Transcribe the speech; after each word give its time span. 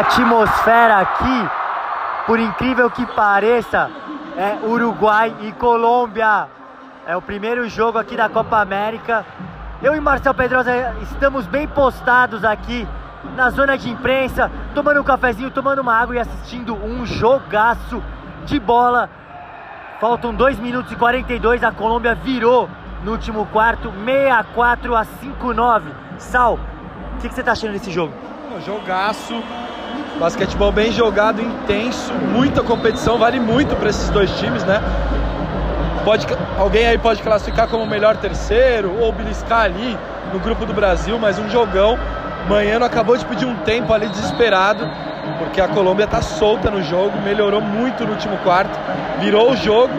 Atmosfera 0.00 0.96
aqui, 0.96 1.50
por 2.26 2.40
incrível 2.40 2.90
que 2.90 3.04
pareça, 3.04 3.90
é 4.34 4.66
Uruguai 4.66 5.34
e 5.42 5.52
Colômbia. 5.52 6.48
É 7.06 7.14
o 7.14 7.20
primeiro 7.20 7.68
jogo 7.68 7.98
aqui 7.98 8.16
da 8.16 8.26
Copa 8.26 8.58
América. 8.62 9.26
Eu 9.82 9.94
e 9.94 10.00
Marcel 10.00 10.32
Pedrosa 10.32 10.72
estamos 11.02 11.46
bem 11.46 11.68
postados 11.68 12.46
aqui 12.46 12.88
na 13.36 13.50
zona 13.50 13.76
de 13.76 13.90
imprensa, 13.90 14.50
tomando 14.74 15.02
um 15.02 15.04
cafezinho, 15.04 15.50
tomando 15.50 15.80
uma 15.80 15.94
água 15.94 16.16
e 16.16 16.18
assistindo 16.18 16.74
um 16.74 17.04
jogaço 17.04 18.02
de 18.46 18.58
bola. 18.58 19.10
Faltam 20.00 20.34
2 20.34 20.58
minutos 20.60 20.90
e 20.92 20.96
42, 20.96 21.62
a 21.62 21.72
Colômbia 21.72 22.14
virou 22.14 22.70
no 23.04 23.12
último 23.12 23.44
quarto, 23.46 23.92
64 23.92 24.96
a 24.96 25.04
59. 25.04 25.92
Sal, 26.16 26.54
o 26.54 27.20
que, 27.20 27.28
que, 27.28 27.34
você 27.34 27.42
tá 27.42 27.52
achando 27.52 27.72
desse 27.72 27.90
jogo? 27.90 28.14
Um 28.56 28.60
jogaço, 28.62 29.34
basquetebol 30.20 30.70
bem 30.70 30.92
jogado, 30.92 31.40
intenso, 31.40 32.12
muita 32.12 32.62
competição, 32.62 33.16
vale 33.16 33.40
muito 33.40 33.74
para 33.74 33.88
esses 33.88 34.10
dois 34.10 34.30
times, 34.38 34.62
né? 34.64 34.78
Pode, 36.04 36.26
alguém 36.58 36.86
aí 36.86 36.98
pode 36.98 37.22
classificar 37.22 37.66
como 37.68 37.86
melhor 37.86 38.18
terceiro 38.18 38.94
ou 39.00 39.10
beliscar 39.12 39.62
ali 39.62 39.96
no 40.30 40.38
grupo 40.38 40.66
do 40.66 40.74
Brasil, 40.74 41.18
mas 41.18 41.38
um 41.38 41.48
jogão. 41.48 41.98
Manhã 42.48 42.78
acabou 42.84 43.16
de 43.16 43.24
pedir 43.24 43.46
um 43.46 43.54
tempo 43.56 43.92
ali 43.94 44.08
desesperado, 44.08 44.86
porque 45.38 45.58
a 45.58 45.68
Colômbia 45.68 46.06
tá 46.06 46.20
solta 46.20 46.70
no 46.70 46.82
jogo, 46.82 47.18
melhorou 47.22 47.62
muito 47.62 48.04
no 48.04 48.12
último 48.12 48.36
quarto, 48.38 48.78
virou 49.20 49.52
o 49.52 49.56
jogo. 49.56 49.94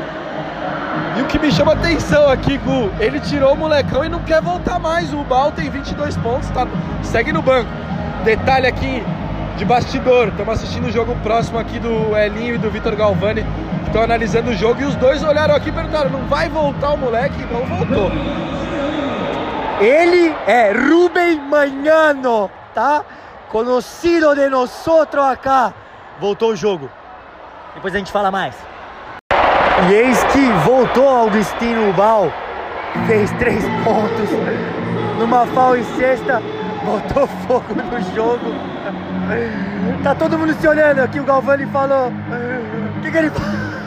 E 1.18 1.22
o 1.22 1.26
que 1.26 1.40
me 1.40 1.52
chama 1.52 1.74
atenção 1.74 2.30
aqui, 2.30 2.58
Gu, 2.60 2.92
ele 3.00 3.20
tirou 3.20 3.54
o 3.54 3.58
molecão 3.58 4.06
e 4.06 4.10
não 4.10 4.20
quer 4.20 4.42
voltar 4.42 4.78
mais. 4.78 5.12
O 5.14 5.24
Bal 5.24 5.52
tem 5.52 5.70
22 5.70 6.16
pontos, 6.18 6.50
tá, 6.52 6.68
segue 7.02 7.32
no 7.32 7.42
banco. 7.42 7.70
Detalhe 8.24 8.68
aqui 8.68 9.04
de 9.58 9.66
bastidor, 9.66 10.30
estamos 10.30 10.54
assistindo 10.56 10.88
o 10.88 10.92
jogo 10.92 11.16
próximo 11.24 11.60
aqui 11.60 11.80
do 11.80 12.16
Elinho 12.18 12.56
e 12.56 12.58
do 12.58 12.70
Vitor 12.70 12.96
Galvani, 12.96 13.44
que 13.82 13.88
estão 13.88 14.02
analisando 14.02 14.52
o 14.52 14.54
jogo, 14.56 14.82
e 14.82 14.86
os 14.86 14.96
dois 14.96 15.24
olharam 15.24 15.56
aqui 15.56 15.70
e 15.70 15.72
perguntaram: 15.72 16.10
não 16.10 16.26
vai 16.28 16.50
voltar 16.50 16.94
o 16.94 16.98
moleque? 16.98 17.38
Não 17.52 17.66
voltou. 17.66 18.12
Ele 19.80 20.36
é 20.48 20.72
Rubem 20.72 21.40
Manhano, 21.40 22.50
tá? 22.74 23.04
Conhecido 23.50 24.36
de 24.36 24.48
nós 24.50 24.88
acá. 25.30 25.74
Voltou 26.20 26.52
o 26.52 26.56
jogo. 26.56 26.90
Depois 27.74 27.94
a 27.96 27.98
gente 27.98 28.12
fala 28.12 28.30
mais. 28.30 28.56
E 29.90 29.94
eis 29.94 30.24
que 30.26 30.48
voltou 30.64 31.08
Augustino 31.08 31.90
Ubal. 31.90 32.32
Fez 33.08 33.32
três 33.34 33.64
pontos 33.84 34.30
numa 35.18 35.46
fal 35.48 35.76
e 35.76 35.84
sexta. 35.84 36.42
Botou 36.86 37.28
fogo 37.48 37.74
no 37.74 38.16
jogo. 38.16 38.54
Tá 40.04 40.16
todo 40.16 40.38
mundo 40.38 40.54
se 40.54 40.68
olhando 40.68 41.00
aqui. 41.00 41.20
O 41.20 41.24
Galvani 41.24 41.66
falou. 41.68 42.10
O 42.98 43.02
que, 43.02 43.12
que 43.12 43.18
ele 43.18 43.32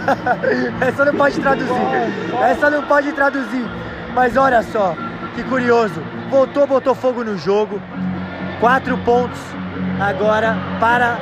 Essa 0.81 1.05
não 1.05 1.15
pode 1.15 1.41
traduzir. 1.41 1.73
Essa 2.43 2.71
não 2.71 2.83
pode 2.85 3.13
traduzir. 3.13 3.65
Mas 4.15 4.37
olha 4.37 4.63
só, 4.63 4.95
que 5.35 5.43
curioso. 5.45 6.03
Voltou, 6.31 6.67
botou 6.67 6.95
fogo 6.95 7.25
no 7.25 7.37
jogo. 7.37 7.81
Quatro 8.61 8.97
pontos 8.99 9.41
agora 10.01 10.57
para. 10.81 11.19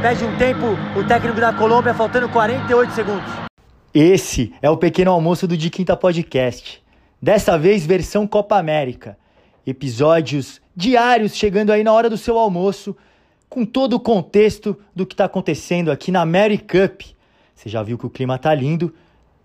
Pede 0.00 0.24
um 0.24 0.36
tempo 0.36 0.76
o 0.96 1.04
técnico 1.04 1.40
da 1.40 1.52
Colômbia, 1.52 1.94
faltando 1.94 2.28
48 2.28 2.92
segundos. 2.92 3.32
Esse 3.94 4.52
é 4.60 4.68
o 4.68 4.76
pequeno 4.76 5.10
almoço 5.12 5.46
do 5.46 5.56
De 5.56 5.70
Quinta 5.70 5.96
Podcast. 5.96 6.82
Dessa 7.20 7.56
vez, 7.56 7.86
versão 7.86 8.26
Copa 8.26 8.56
América. 8.56 9.16
Episódios 9.64 10.60
diários 10.74 11.36
chegando 11.36 11.70
aí 11.70 11.84
na 11.84 11.92
hora 11.92 12.10
do 12.10 12.16
seu 12.16 12.36
almoço, 12.36 12.96
com 13.52 13.66
todo 13.66 13.92
o 13.92 14.00
contexto 14.00 14.74
do 14.96 15.04
que 15.04 15.12
está 15.12 15.26
acontecendo 15.26 15.92
aqui 15.92 16.10
na 16.10 16.24
Mary 16.24 16.56
Cup. 16.56 17.02
Você 17.54 17.68
já 17.68 17.82
viu 17.82 17.98
que 17.98 18.06
o 18.06 18.10
clima 18.10 18.38
tá 18.38 18.54
lindo. 18.54 18.94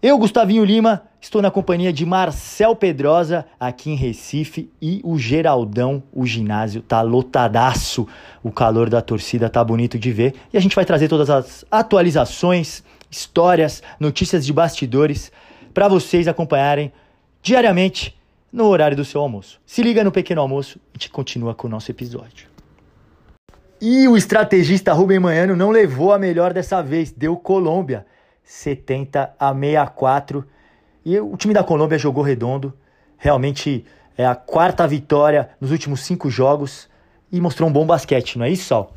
Eu, 0.02 0.18
Gustavinho 0.18 0.64
Lima, 0.64 1.04
estou 1.20 1.42
na 1.42 1.52
companhia 1.52 1.92
de 1.92 2.06
Marcel 2.06 2.74
Pedrosa 2.74 3.46
aqui 3.60 3.90
em 3.90 3.96
Recife 3.96 4.72
e 4.82 5.02
o 5.04 5.20
Geraldão, 5.20 6.02
o 6.14 6.26
ginásio 6.26 6.82
tá 6.82 7.02
lotadaço. 7.02 8.08
O 8.42 8.50
calor 8.50 8.90
da 8.90 9.02
torcida 9.02 9.50
tá 9.50 9.62
bonito 9.62 10.00
de 10.00 10.10
ver 10.14 10.36
e 10.54 10.58
a 10.58 10.62
gente 10.62 10.76
vai 10.76 10.86
trazer 10.86 11.10
todas 11.10 11.30
as 11.30 11.66
atualizações, 11.70 12.86
histórias, 13.12 13.84
notícias 14.00 14.46
de 14.46 14.54
bastidores 14.54 15.34
para 15.74 15.90
vocês 15.90 16.30
acompanharem 16.30 16.94
diariamente 17.42 18.18
no 18.54 18.68
horário 18.68 18.96
do 18.96 19.04
seu 19.04 19.20
almoço. 19.20 19.60
Se 19.66 19.82
liga 19.82 20.02
no 20.02 20.14
pequeno 20.14 20.40
almoço 20.40 20.78
e 20.78 20.92
a 20.92 20.98
gente 20.98 21.10
continua 21.10 21.54
com 21.54 21.68
o 21.68 21.70
nosso 21.70 21.92
episódio. 21.92 22.57
E 23.80 24.08
o 24.08 24.18
estrategista 24.18 24.92
Rubem 24.92 25.20
Manhano 25.20 25.56
não 25.56 25.70
levou 25.70 26.12
a 26.12 26.18
melhor 26.18 26.52
dessa 26.52 26.82
vez, 26.82 27.12
deu 27.12 27.38
Colômbia 27.38 28.06
70 28.44 29.36
a 29.40 29.54
64. 29.54 30.44
E 31.06 31.20
o 31.20 31.38
time 31.38 31.54
da 31.54 31.64
Colômbia 31.64 32.00
jogou 32.00 32.24
redondo. 32.24 32.74
Realmente 33.18 33.86
é 34.18 34.26
a 34.26 34.34
quarta 34.34 34.88
vitória 34.88 35.50
nos 35.62 35.70
últimos 35.72 36.02
cinco 36.02 36.30
jogos 36.30 36.90
e 37.32 37.40
mostrou 37.40 37.70
um 37.70 37.72
bom 37.72 37.86
basquete, 37.86 38.40
não 38.40 38.46
é 38.46 38.50
isso, 38.50 38.66
Sal? 38.66 38.94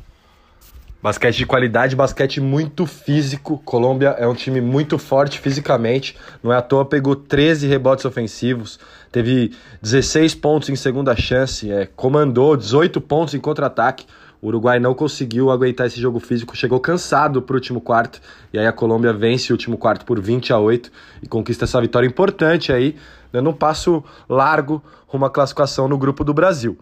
Basquete 1.01 1.37
de 1.37 1.45
qualidade, 1.45 1.95
basquete 1.95 2.39
muito 2.39 2.85
físico. 2.85 3.59
Colômbia 3.65 4.09
é 4.19 4.27
um 4.27 4.35
time 4.35 4.61
muito 4.61 4.97
forte 4.97 5.39
fisicamente. 5.39 6.15
Não 6.43 6.53
é 6.53 6.57
à 6.57 6.61
toa, 6.61 6.85
pegou 6.85 7.15
13 7.15 7.67
rebotes 7.67 8.05
ofensivos, 8.05 8.79
teve 9.11 9.51
16 9.81 10.35
pontos 10.35 10.69
em 10.69 10.75
segunda 10.75 11.15
chance, 11.15 11.71
é, 11.71 11.87
comandou 11.87 12.55
18 12.55 13.01
pontos 13.01 13.33
em 13.33 13.39
contra-ataque. 13.39 14.05
O 14.41 14.47
Uruguai 14.47 14.79
não 14.79 14.95
conseguiu 14.95 15.51
aguentar 15.51 15.85
esse 15.85 16.01
jogo 16.01 16.19
físico, 16.19 16.57
chegou 16.57 16.79
cansado 16.79 17.41
para 17.41 17.53
o 17.53 17.57
último 17.57 17.79
quarto, 17.79 18.19
e 18.51 18.57
aí 18.57 18.65
a 18.65 18.71
Colômbia 18.71 19.13
vence 19.13 19.51
o 19.51 19.53
último 19.53 19.77
quarto 19.77 20.03
por 20.03 20.19
20 20.19 20.51
a 20.51 20.57
8 20.57 20.91
e 21.21 21.27
conquista 21.27 21.65
essa 21.65 21.79
vitória 21.79 22.07
importante 22.07 22.73
aí, 22.73 22.95
dando 23.31 23.51
um 23.51 23.53
passo 23.53 24.03
largo 24.27 24.83
rumo 25.05 25.25
à 25.25 25.29
classificação 25.29 25.87
no 25.87 25.97
grupo 25.97 26.23
do 26.23 26.33
Brasil. 26.33 26.77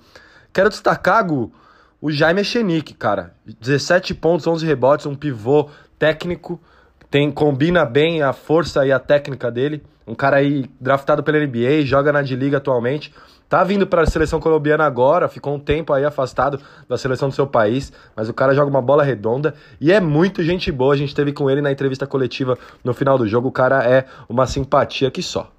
Quero 0.53 0.69
destacar, 0.69 1.25
Gu, 1.25 1.52
o 2.02 2.09
Jaime 2.09 2.42
Echenique, 2.42 2.94
cara. 2.94 3.34
17 3.59 4.14
pontos, 4.16 4.48
11 4.48 4.66
rebotes, 4.66 5.06
um 5.06 5.16
pivô 5.16 5.69
técnico, 5.98 6.62
tem 7.12 7.30
combina 7.30 7.84
bem 7.84 8.22
a 8.22 8.31
força 8.31 8.86
e 8.86 8.92
a 8.92 9.00
técnica 9.00 9.52
dele. 9.52 9.84
Um 10.08 10.16
cara 10.16 10.38
aí 10.38 10.69
draftado 10.80 11.22
pela 11.22 11.40
NBA, 11.40 11.81
joga 11.84 12.14
na 12.14 12.22
D-Liga 12.22 12.58
atualmente. 12.58 13.14
Tá 13.50 13.64
vindo 13.64 13.88
para 13.88 14.04
a 14.04 14.06
seleção 14.06 14.40
colombiana 14.40 14.86
agora, 14.86 15.28
ficou 15.28 15.56
um 15.56 15.60
tempo 15.60 15.92
aí 15.92 16.06
afastado 16.06 16.62
da 16.88 17.00
seleção 17.00 17.30
do 17.30 17.34
seu 17.34 17.48
país, 17.48 17.92
mas 18.16 18.30
o 18.30 18.34
cara 18.34 18.54
joga 18.54 18.70
uma 18.70 18.82
bola 18.82 19.04
redonda 19.04 19.56
e 19.82 19.92
é 19.92 20.00
muito 20.00 20.44
gente 20.44 20.72
boa. 20.72 20.94
A 20.94 20.98
gente 20.98 21.16
teve 21.16 21.34
com 21.34 21.50
ele 21.50 21.60
na 21.60 21.72
entrevista 21.72 22.06
coletiva 22.06 22.56
no 22.84 22.94
final 22.94 23.18
do 23.18 23.28
jogo. 23.28 23.48
O 23.48 23.52
cara 23.52 23.84
é 23.84 24.06
uma 24.30 24.46
simpatia 24.46 25.10
que 25.10 25.24
só. 25.24 25.52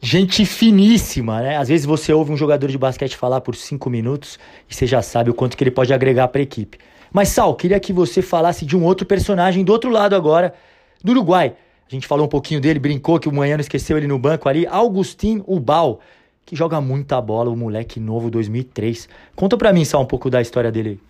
Gente 0.00 0.46
finíssima, 0.46 1.42
né? 1.42 1.56
Às 1.56 1.68
vezes 1.68 1.84
você 1.84 2.12
ouve 2.12 2.30
um 2.30 2.36
jogador 2.36 2.68
de 2.68 2.78
basquete 2.78 3.16
falar 3.16 3.40
por 3.40 3.56
cinco 3.56 3.90
minutos 3.90 4.38
e 4.68 4.74
você 4.74 4.86
já 4.86 5.02
sabe 5.02 5.30
o 5.30 5.34
quanto 5.34 5.56
que 5.56 5.64
ele 5.64 5.72
pode 5.72 5.92
agregar 5.92 6.28
para 6.28 6.40
a 6.40 6.44
equipe. 6.44 6.78
Mas 7.12 7.30
Sal, 7.30 7.56
queria 7.56 7.80
que 7.80 7.92
você 7.92 8.22
falasse 8.22 8.64
de 8.64 8.76
um 8.76 8.84
outro 8.84 9.04
personagem 9.04 9.64
do 9.64 9.72
outro 9.72 9.90
lado 9.90 10.14
agora, 10.14 10.54
do 11.02 11.10
Uruguai. 11.10 11.54
A 11.88 11.90
gente 11.90 12.06
falou 12.06 12.26
um 12.26 12.28
pouquinho 12.28 12.60
dele, 12.60 12.78
brincou 12.78 13.18
que 13.18 13.28
o 13.28 13.32
Manhã 13.32 13.56
não 13.56 13.62
esqueceu 13.62 13.98
ele 13.98 14.06
no 14.06 14.16
banco 14.16 14.48
ali. 14.48 14.64
Augustin 14.64 15.42
Ubal 15.44 16.00
que 16.44 16.56
joga 16.56 16.80
muita 16.80 17.20
bola, 17.20 17.50
o 17.50 17.56
moleque 17.56 18.00
novo 18.00 18.30
2003. 18.30 19.08
Conta 19.36 19.56
pra 19.56 19.72
mim 19.72 19.84
só 19.84 20.00
um 20.00 20.06
pouco 20.06 20.28
da 20.28 20.40
história 20.40 20.70
dele. 20.70 21.00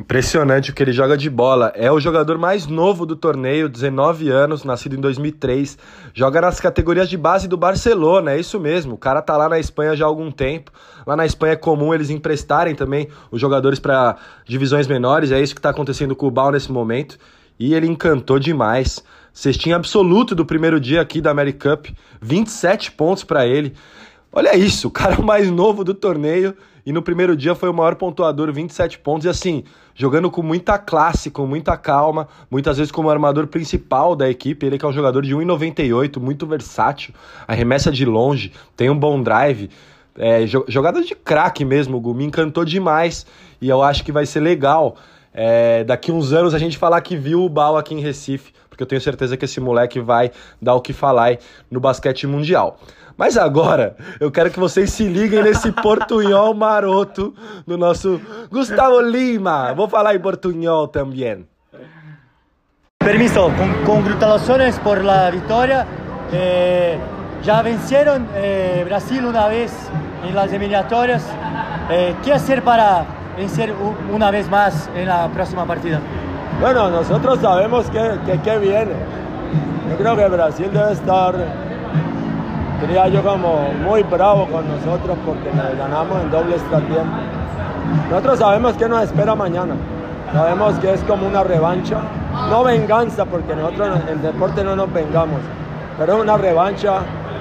Impressionante 0.00 0.70
o 0.70 0.74
que 0.74 0.82
ele 0.82 0.92
joga 0.92 1.14
de 1.14 1.28
bola. 1.28 1.70
É 1.74 1.92
o 1.92 2.00
jogador 2.00 2.38
mais 2.38 2.66
novo 2.66 3.04
do 3.04 3.14
torneio, 3.14 3.68
19 3.68 4.30
anos, 4.30 4.64
nascido 4.64 4.96
em 4.96 5.00
2003. 5.00 5.76
Joga 6.14 6.40
nas 6.40 6.58
categorias 6.58 7.06
de 7.06 7.18
base 7.18 7.46
do 7.46 7.54
Barcelona, 7.54 8.32
é 8.32 8.40
isso 8.40 8.58
mesmo. 8.58 8.94
O 8.94 8.98
cara 8.98 9.20
tá 9.20 9.36
lá 9.36 9.46
na 9.46 9.58
Espanha 9.58 9.94
já 9.94 10.06
há 10.06 10.08
algum 10.08 10.30
tempo. 10.30 10.72
Lá 11.06 11.14
na 11.14 11.26
Espanha 11.26 11.52
é 11.52 11.56
comum 11.56 11.92
eles 11.92 12.08
emprestarem 12.08 12.74
também 12.74 13.08
os 13.30 13.38
jogadores 13.38 13.78
para 13.78 14.16
divisões 14.46 14.86
menores. 14.86 15.32
É 15.32 15.38
isso 15.38 15.54
que 15.54 15.60
tá 15.60 15.68
acontecendo 15.68 16.16
com 16.16 16.26
o 16.26 16.30
Bal 16.30 16.50
nesse 16.50 16.72
momento. 16.72 17.18
E 17.58 17.74
ele 17.74 17.86
encantou 17.86 18.38
demais. 18.38 19.04
Cestinha 19.34 19.76
absoluto 19.76 20.34
do 20.34 20.46
primeiro 20.46 20.80
dia 20.80 21.02
aqui 21.02 21.20
da 21.20 21.30
America 21.30 21.76
Cup. 21.76 21.88
27 22.22 22.92
pontos 22.92 23.22
para 23.22 23.46
ele. 23.46 23.74
Olha 24.32 24.56
isso, 24.56 24.86
o 24.88 24.90
cara 24.90 25.20
mais 25.20 25.50
novo 25.50 25.82
do 25.84 25.94
torneio 25.94 26.56
e 26.84 26.92
no 26.92 27.02
primeiro 27.02 27.36
dia 27.36 27.54
foi 27.54 27.68
o 27.68 27.74
maior 27.74 27.94
pontuador, 27.94 28.52
27 28.52 28.98
pontos, 28.98 29.26
e 29.26 29.28
assim, 29.28 29.64
jogando 29.94 30.30
com 30.30 30.42
muita 30.42 30.78
classe, 30.78 31.30
com 31.30 31.46
muita 31.46 31.76
calma, 31.76 32.26
muitas 32.50 32.78
vezes 32.78 32.90
como 32.90 33.10
armador 33.10 33.46
principal 33.46 34.16
da 34.16 34.30
equipe. 34.30 34.64
Ele 34.64 34.78
que 34.78 34.84
é 34.84 34.88
um 34.88 34.92
jogador 34.92 35.22
de 35.22 35.34
1,98, 35.34 36.18
muito 36.18 36.46
versátil, 36.46 37.12
arremessa 37.46 37.92
de 37.92 38.04
longe, 38.04 38.52
tem 38.76 38.88
um 38.88 38.98
bom 38.98 39.22
drive. 39.22 39.70
É, 40.16 40.46
jogada 40.46 41.02
de 41.02 41.14
craque 41.14 41.64
mesmo, 41.64 42.00
Gu, 42.00 42.14
me 42.14 42.24
encantou 42.24 42.64
demais 42.64 43.26
e 43.60 43.68
eu 43.68 43.82
acho 43.82 44.04
que 44.04 44.10
vai 44.10 44.26
ser 44.26 44.40
legal 44.40 44.96
é, 45.32 45.84
daqui 45.84 46.10
uns 46.10 46.32
anos 46.32 46.54
a 46.54 46.58
gente 46.58 46.76
falar 46.76 47.00
que 47.00 47.16
viu 47.16 47.44
o 47.44 47.48
Bal 47.48 47.76
aqui 47.76 47.94
em 47.94 48.00
Recife, 48.00 48.52
porque 48.80 48.84
eu 48.84 48.86
tenho 48.86 49.00
certeza 49.00 49.36
que 49.36 49.44
esse 49.44 49.60
moleque 49.60 50.00
vai 50.00 50.30
dar 50.60 50.74
o 50.74 50.80
que 50.80 50.92
falar 50.92 51.36
no 51.70 51.80
basquete 51.80 52.26
mundial. 52.26 52.78
Mas 53.16 53.36
agora, 53.36 53.96
eu 54.18 54.30
quero 54.30 54.50
que 54.50 54.58
vocês 54.58 54.90
se 54.90 55.04
liguem 55.04 55.42
nesse 55.42 55.70
portunhol 55.82 56.54
maroto 56.54 57.34
do 57.66 57.76
nosso 57.76 58.20
Gustavo 58.50 59.00
Lima. 59.00 59.74
Vou 59.74 59.88
falar 59.88 60.14
em 60.14 60.20
portunhol 60.20 60.88
também. 60.88 61.46
Permiso, 62.98 63.50
con 63.56 63.84
congratulaciones 63.84 64.78
por 64.78 65.04
la 65.04 65.30
victoria. 65.30 65.86
Eh, 66.32 66.98
ya 67.42 67.62
vencieron 67.62 68.28
eh, 68.34 68.82
Brasil 68.86 69.24
una 69.24 69.48
vez 69.48 69.72
en 70.26 70.34
las 70.34 70.50
eliminatorias. 70.52 71.22
Eh, 71.90 72.14
¿Qué 72.22 72.32
hacer 72.32 72.62
para 72.62 73.04
vencer 73.36 73.74
una 74.12 74.30
vez 74.30 74.46
en 74.94 75.06
la 75.06 75.28
próxima 75.28 75.66
partida? 75.66 76.00
Bueno, 76.60 76.90
nosotros 76.90 77.38
sabemos 77.40 77.88
que, 77.88 78.38
que, 78.44 78.58
viene. 78.58 78.92
Yo 79.88 79.96
creo 79.96 80.14
que 80.14 80.28
Brasil 80.28 80.68
debe 80.70 80.92
estar, 80.92 81.34
diría 82.82 83.08
yo, 83.08 83.22
como 83.22 83.72
muy 83.82 84.02
bravo 84.02 84.46
con 84.46 84.68
nosotros 84.68 85.16
porque 85.24 85.50
nos 85.54 85.74
ganamos 85.78 86.20
en 86.20 86.30
doble 86.30 86.56
extratiempo. 86.56 87.16
Nosotros 88.10 88.38
sabemos 88.40 88.74
que 88.74 88.86
nos 88.90 89.02
espera 89.04 89.34
mañana. 89.34 89.74
Sabemos 90.34 90.74
que 90.80 90.92
es 90.92 91.02
como 91.04 91.26
una 91.26 91.42
revancha, 91.42 91.96
no 92.50 92.62
venganza, 92.62 93.24
porque 93.24 93.56
nosotros 93.56 93.98
en 94.02 94.08
el 94.08 94.22
deporte 94.22 94.62
no 94.62 94.76
nos 94.76 94.92
vengamos, 94.92 95.40
pero 95.98 96.16
es 96.16 96.20
una 96.20 96.36
revancha, 96.36 96.98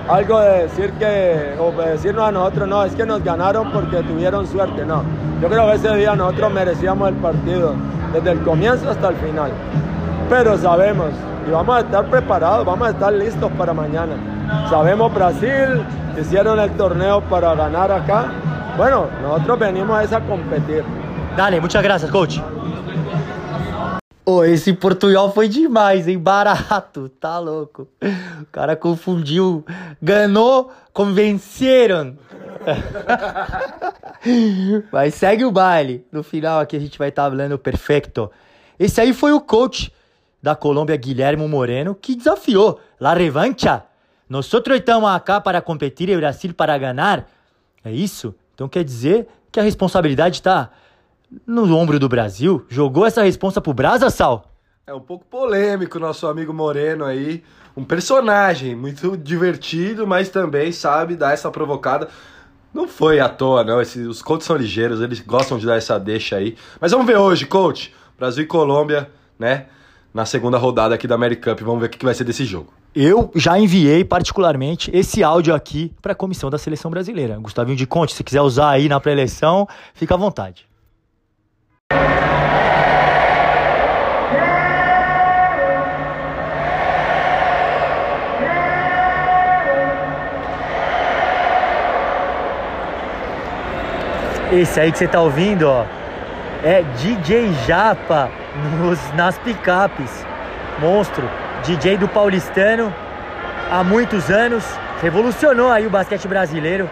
algo 0.09 0.39
de 0.39 0.63
decir 0.63 0.91
que, 0.93 1.55
o 1.59 1.71
de 1.71 1.91
decirnos 1.91 2.27
a 2.27 2.31
nosotros, 2.31 2.67
no, 2.67 2.83
es 2.83 2.95
que 2.95 3.05
nos 3.05 3.23
ganaron 3.23 3.71
porque 3.71 3.97
tuvieron 3.97 4.47
suerte, 4.47 4.85
no. 4.85 5.03
Yo 5.41 5.47
creo 5.47 5.67
que 5.69 5.75
ese 5.75 5.95
día 5.95 6.15
nosotros 6.15 6.51
merecíamos 6.51 7.09
el 7.09 7.15
partido, 7.15 7.75
desde 8.11 8.31
el 8.31 8.41
comienzo 8.41 8.89
hasta 8.89 9.09
el 9.09 9.15
final. 9.17 9.51
Pero 10.27 10.57
sabemos, 10.57 11.11
y 11.47 11.51
vamos 11.51 11.77
a 11.77 11.79
estar 11.81 12.05
preparados, 12.09 12.65
vamos 12.65 12.87
a 12.87 12.91
estar 12.91 13.13
listos 13.13 13.51
para 13.57 13.73
mañana. 13.73 14.15
Sabemos 14.69 15.13
Brasil, 15.13 15.83
hicieron 16.19 16.59
el 16.59 16.71
torneo 16.71 17.21
para 17.21 17.53
ganar 17.53 17.91
acá. 17.91 18.25
Bueno, 18.77 19.07
nosotros 19.21 19.59
venimos 19.59 20.11
a 20.11 20.19
competir. 20.21 20.83
Dale, 21.37 21.61
muchas 21.61 21.83
gracias, 21.83 22.09
coach. 22.09 22.39
Ô, 24.29 24.43
esse 24.43 24.73
portunhol 24.73 25.31
foi 25.31 25.47
demais, 25.47 26.07
hein? 26.07 26.19
Barato, 26.19 27.09
tá 27.19 27.39
louco. 27.39 27.87
O 28.39 28.45
cara 28.51 28.75
confundiu. 28.75 29.65
Ganhou, 29.99 30.71
convenceram. 30.93 32.15
Mas 34.93 35.15
segue 35.15 35.43
o 35.43 35.51
baile. 35.51 36.05
No 36.11 36.21
final 36.21 36.59
aqui 36.59 36.75
a 36.75 36.79
gente 36.79 36.99
vai 36.99 37.09
estar 37.09 37.23
tá 37.23 37.29
falando 37.31 37.57
perfeito. 37.57 38.29
Esse 38.77 39.01
aí 39.01 39.13
foi 39.13 39.33
o 39.33 39.41
coach 39.41 39.91
da 40.39 40.55
Colômbia, 40.55 40.95
Guilherme 40.95 41.47
Moreno, 41.47 41.95
que 41.95 42.15
desafiou 42.15 42.79
La 42.99 43.15
Revancha. 43.15 43.83
Nós 44.29 44.45
estamos 44.45 45.09
aqui 45.09 45.41
para 45.43 45.59
competir 45.59 46.07
e 46.07 46.15
Brasil 46.15 46.53
para 46.53 46.77
ganhar. 46.77 47.27
É 47.83 47.91
isso? 47.91 48.35
Então 48.53 48.69
quer 48.69 48.83
dizer 48.83 49.27
que 49.51 49.59
a 49.59 49.63
responsabilidade 49.63 50.35
está 50.35 50.69
no 51.45 51.75
ombro 51.75 51.99
do 51.99 52.09
Brasil? 52.09 52.65
Jogou 52.69 53.05
essa 53.05 53.23
responsa 53.23 53.61
pro 53.61 53.73
Brasa, 53.73 54.09
Sal? 54.09 54.45
É 54.85 54.93
um 54.93 54.99
pouco 54.99 55.25
polêmico 55.25 55.99
nosso 55.99 56.25
amigo 56.27 56.51
Moreno 56.53 57.05
aí. 57.05 57.43
Um 57.77 57.83
personagem 57.83 58.75
muito 58.75 59.15
divertido, 59.15 60.07
mas 60.07 60.29
também 60.29 60.71
sabe 60.71 61.15
dar 61.15 61.33
essa 61.33 61.51
provocada. 61.51 62.07
Não 62.73 62.87
foi 62.87 63.19
à 63.19 63.29
toa, 63.29 63.63
não. 63.63 63.81
Esse, 63.81 63.99
os 64.01 64.21
coaches 64.21 64.45
são 64.45 64.55
ligeiros, 64.55 65.01
eles 65.01 65.19
gostam 65.19 65.57
de 65.57 65.65
dar 65.65 65.77
essa 65.77 65.99
deixa 65.99 66.37
aí. 66.37 66.55
Mas 66.81 66.91
vamos 66.91 67.05
ver 67.05 67.17
hoje, 67.17 67.45
coach. 67.45 67.93
Brasil 68.17 68.43
e 68.43 68.47
Colômbia, 68.47 69.09
né? 69.37 69.67
Na 70.13 70.25
segunda 70.25 70.57
rodada 70.57 70.95
aqui 70.95 71.07
da 71.07 71.15
American 71.15 71.53
Cup. 71.53 71.63
Vamos 71.63 71.81
ver 71.81 71.87
o 71.87 71.89
que 71.89 72.03
vai 72.03 72.13
ser 72.13 72.23
desse 72.23 72.43
jogo. 72.43 72.73
Eu 72.95 73.31
já 73.35 73.57
enviei 73.59 74.03
particularmente 74.03 74.89
esse 74.91 75.23
áudio 75.23 75.53
aqui 75.53 75.93
para 76.01 76.13
a 76.13 76.15
comissão 76.15 76.49
da 76.49 76.57
seleção 76.57 76.89
brasileira. 76.89 77.37
Gustavinho 77.37 77.77
de 77.77 77.85
Conte, 77.85 78.13
se 78.13 78.23
quiser 78.23 78.41
usar 78.41 78.71
aí 78.71 78.89
na 78.89 78.99
pré-eleição, 78.99 79.67
fica 79.93 80.15
à 80.15 80.17
vontade. 80.17 80.68
Esse 94.51 94.79
aí 94.79 94.91
que 94.91 94.97
você 94.97 95.07
tá 95.07 95.21
ouvindo, 95.21 95.69
ó, 95.69 95.85
é 96.63 96.81
DJ 96.97 97.53
Japa 97.67 98.31
nos, 98.79 98.99
nas 99.13 99.37
picapes. 99.37 100.25
Monstro, 100.79 101.29
DJ 101.63 101.97
do 101.97 102.07
paulistano 102.07 102.91
há 103.69 103.83
muitos 103.83 104.31
anos, 104.31 104.65
revolucionou 105.03 105.69
aí 105.69 105.85
o 105.85 105.89
basquete 105.89 106.27
brasileiro 106.27 106.89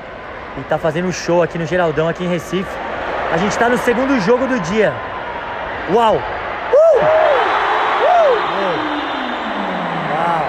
e 0.56 0.62
tá 0.66 0.78
fazendo 0.78 1.12
show 1.12 1.42
aqui 1.42 1.58
no 1.58 1.66
Geraldão, 1.66 2.08
aqui 2.08 2.24
em 2.24 2.28
Recife. 2.28 2.87
A 3.32 3.38
gente 3.38 3.58
tá 3.58 3.68
no 3.68 3.78
segundo 3.78 4.20
jogo 4.22 4.48
do 4.48 4.60
dia. 4.60 4.94
Uau! 5.94 6.16
Uh! 6.16 6.98
Uh! 6.98 8.28
Uau! 10.14 10.46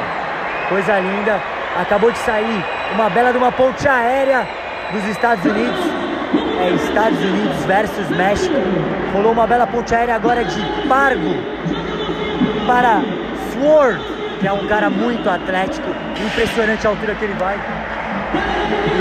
Coisa 0.68 1.00
linda. 1.00 1.40
Acabou 1.80 2.10
de 2.12 2.18
sair 2.18 2.64
uma 2.94 3.10
bela 3.10 3.32
de 3.32 3.38
uma 3.38 3.52
ponte 3.52 3.86
aérea 3.86 4.46
dos 4.92 5.04
Estados 5.06 5.44
Unidos 5.44 5.98
é 6.60 6.70
Estados 6.70 7.18
Unidos 7.18 7.64
versus 7.64 8.08
México. 8.10 8.54
Rolou 9.12 9.32
uma 9.32 9.46
bela 9.46 9.66
ponte 9.66 9.94
aérea 9.94 10.16
agora 10.16 10.44
de 10.44 10.60
Pargo 10.88 11.34
para 12.66 13.00
Sword, 13.52 14.00
que 14.40 14.46
é 14.46 14.52
um 14.52 14.66
cara 14.66 14.90
muito 14.90 15.28
atlético, 15.28 15.88
impressionante 16.24 16.86
a 16.86 16.90
altura 16.90 17.14
que 17.14 17.24
ele 17.24 17.34
vai. 17.34 17.58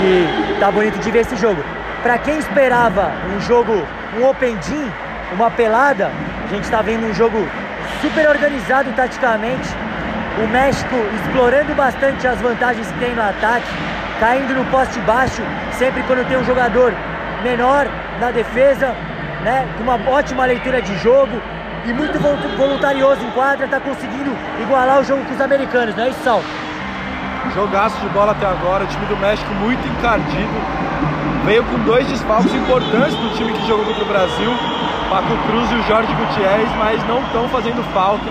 E 0.02 0.58
tá 0.58 0.70
bonito 0.70 0.98
de 0.98 1.10
ver 1.10 1.20
esse 1.20 1.36
jogo. 1.36 1.62
Para 2.02 2.16
quem 2.18 2.38
esperava 2.38 3.10
um 3.34 3.40
jogo, 3.40 3.84
um 4.16 4.24
Open 4.28 4.56
Gym, 4.62 4.90
uma 5.32 5.50
pelada, 5.50 6.10
a 6.44 6.46
gente 6.46 6.62
está 6.62 6.80
vendo 6.80 7.04
um 7.06 7.12
jogo 7.12 7.38
super 8.00 8.28
organizado 8.28 8.92
taticamente. 8.92 9.68
O 10.42 10.46
México 10.46 10.94
explorando 11.16 11.74
bastante 11.74 12.26
as 12.26 12.40
vantagens 12.40 12.86
que 12.86 12.98
tem 13.00 13.14
no 13.14 13.22
ataque, 13.22 13.66
caindo 14.20 14.54
no 14.54 14.64
poste 14.66 15.00
baixo 15.00 15.42
sempre 15.72 16.02
quando 16.04 16.26
tem 16.28 16.38
um 16.38 16.44
jogador 16.44 16.94
menor 17.42 17.88
na 18.20 18.30
defesa, 18.30 18.94
né? 19.42 19.66
Com 19.76 19.82
uma 19.82 19.98
ótima 20.08 20.46
leitura 20.46 20.80
de 20.80 20.96
jogo 20.98 21.42
e 21.84 21.92
muito 21.92 22.18
voluntarioso 22.56 23.24
em 23.24 23.30
quadra, 23.32 23.64
está 23.64 23.80
conseguindo 23.80 24.30
igualar 24.60 25.00
o 25.00 25.04
jogo 25.04 25.24
com 25.24 25.34
os 25.34 25.40
americanos, 25.40 25.96
não 25.96 26.04
é 26.04 26.10
isso, 26.10 26.22
Sal? 26.22 26.42
Jogaço 27.54 27.98
de 28.00 28.08
bola 28.10 28.32
até 28.32 28.46
agora, 28.46 28.84
o 28.84 28.86
time 28.86 29.06
do 29.06 29.16
México 29.16 29.52
muito 29.54 29.86
encardido. 29.88 31.17
Veio 31.48 31.64
com 31.64 31.78
dois 31.78 32.06
desfalques 32.06 32.52
importantes 32.52 33.16
do 33.16 33.34
time 33.34 33.50
que 33.54 33.66
jogou 33.66 33.82
contra 33.86 34.04
o 34.04 34.06
Brasil, 34.06 34.50
Paco 35.08 35.34
Cruz 35.46 35.70
e 35.70 35.76
o 35.76 35.82
Jorge 35.84 36.12
Gutierrez, 36.12 36.68
mas 36.76 37.02
não 37.08 37.22
estão 37.24 37.48
fazendo 37.48 37.82
falta. 37.94 38.26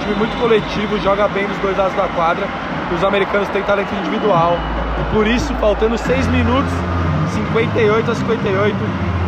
time 0.00 0.14
muito 0.14 0.34
coletivo, 0.40 0.98
joga 1.00 1.28
bem 1.28 1.46
nos 1.46 1.58
dois 1.58 1.76
lados 1.76 1.94
da 1.94 2.08
quadra. 2.08 2.48
Os 2.94 3.04
americanos 3.04 3.46
têm 3.50 3.62
talento 3.62 3.94
individual. 3.96 4.56
E 4.98 5.14
por 5.14 5.26
isso, 5.26 5.54
faltando 5.56 5.98
seis 5.98 6.26
minutos, 6.28 6.72
58 7.34 8.10
a 8.10 8.14
58. 8.14 8.76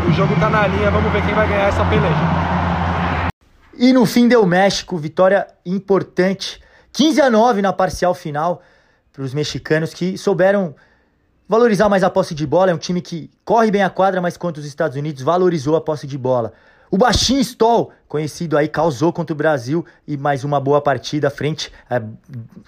O 0.08 0.12
jogo 0.14 0.34
tá 0.40 0.48
na 0.48 0.66
linha, 0.66 0.90
vamos 0.90 1.12
ver 1.12 1.22
quem 1.22 1.34
vai 1.34 1.46
ganhar 1.46 1.68
essa 1.68 1.84
peleja. 1.84 3.28
E 3.76 3.92
no 3.92 4.06
fim 4.06 4.26
deu 4.26 4.46
México, 4.46 4.96
vitória 4.96 5.46
importante. 5.66 6.62
15 6.94 7.20
a 7.20 7.28
9 7.28 7.60
na 7.60 7.74
parcial 7.74 8.14
final 8.14 8.62
para 9.12 9.22
os 9.22 9.34
mexicanos 9.34 9.92
que 9.92 10.16
souberam 10.16 10.74
valorizar 11.48 11.88
mais 11.88 12.04
a 12.04 12.10
posse 12.10 12.34
de 12.34 12.46
bola. 12.46 12.70
É 12.70 12.74
um 12.74 12.78
time 12.78 13.00
que 13.00 13.30
corre 13.44 13.70
bem 13.70 13.82
a 13.82 13.90
quadra, 13.90 14.20
mas 14.20 14.36
contra 14.36 14.60
os 14.60 14.66
Estados 14.66 14.96
Unidos 14.96 15.22
valorizou 15.22 15.74
a 15.74 15.80
posse 15.80 16.06
de 16.06 16.18
bola. 16.18 16.52
O 16.90 16.96
baixinho 16.96 17.40
Stoll, 17.40 17.92
conhecido 18.06 18.56
aí, 18.56 18.66
causou 18.66 19.12
contra 19.12 19.34
o 19.34 19.36
Brasil 19.36 19.84
e 20.06 20.16
mais 20.16 20.42
uma 20.42 20.58
boa 20.58 20.80
partida 20.80 21.28
frente 21.28 21.70
é, 21.90 22.02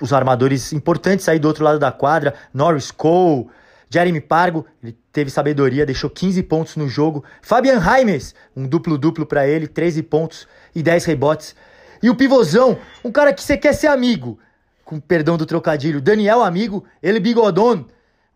os 0.01 0.13
armadores 0.13 0.73
importantes 0.73 1.29
aí 1.29 1.39
do 1.39 1.49
outro 1.49 1.65
lado 1.65 1.79
da 1.79 1.91
quadra, 1.91 2.35
Norris 2.53 2.91
Cole, 2.91 3.49
Jeremy 3.89 4.21
Pargo, 4.21 4.67
ele 4.83 4.97
teve 5.11 5.31
sabedoria, 5.31 5.87
deixou 5.87 6.11
15 6.11 6.43
pontos 6.45 6.77
no 6.77 6.87
jogo. 6.87 7.25
Fabian 7.41 7.79
Raimes, 7.79 8.35
um 8.55 8.67
duplo-duplo 8.67 9.25
para 9.27 9.49
ele, 9.49 9.67
13 9.67 10.03
pontos 10.03 10.47
e 10.75 10.83
10 10.83 11.07
rebotes. 11.07 11.57
E 12.03 12.09
o 12.09 12.15
pivôzão, 12.15 12.79
um 13.03 13.11
cara 13.11 13.33
que 13.33 13.43
você 13.43 13.57
quer 13.57 13.73
ser 13.73 13.89
amigo, 13.89 14.39
com 14.85 15.01
perdão 15.01 15.37
do 15.37 15.47
trocadilho, 15.47 16.01
Daniel 16.01 16.43
Amigo, 16.43 16.85
ele 17.03 17.19
bigodon, 17.19 17.85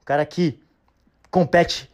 cara 0.05 0.25
que 0.27 0.61
compete 1.31 1.91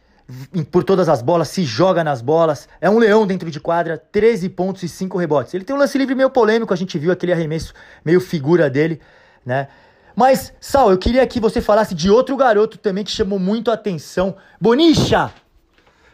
por 0.71 0.83
todas 0.83 1.09
as 1.09 1.21
bolas, 1.21 1.49
se 1.49 1.63
joga 1.63 2.03
nas 2.03 2.21
bolas, 2.21 2.67
é 2.79 2.89
um 2.89 2.99
leão 2.99 3.27
dentro 3.27 3.51
de 3.51 3.59
quadra, 3.59 3.97
13 3.97 4.49
pontos 4.49 4.83
e 4.83 4.87
5 4.87 5.17
rebotes. 5.17 5.53
Ele 5.53 5.63
tem 5.63 5.75
um 5.75 5.79
lance 5.79 5.97
livre 5.97 6.15
meio 6.15 6.29
polêmico, 6.29 6.73
a 6.73 6.77
gente 6.77 6.97
viu 6.97 7.11
aquele 7.11 7.33
arremesso 7.33 7.73
meio 8.03 8.21
figura 8.21 8.69
dele, 8.69 9.01
né? 9.45 9.67
Mas, 10.15 10.53
Sal, 10.59 10.91
eu 10.91 10.97
queria 10.97 11.25
que 11.25 11.39
você 11.39 11.61
falasse 11.61 11.95
de 11.95 12.09
outro 12.09 12.35
garoto 12.35 12.77
também 12.77 13.03
que 13.03 13.11
chamou 13.11 13.39
muito 13.39 13.71
a 13.71 13.73
atenção. 13.73 14.35
Bonicha! 14.59 15.31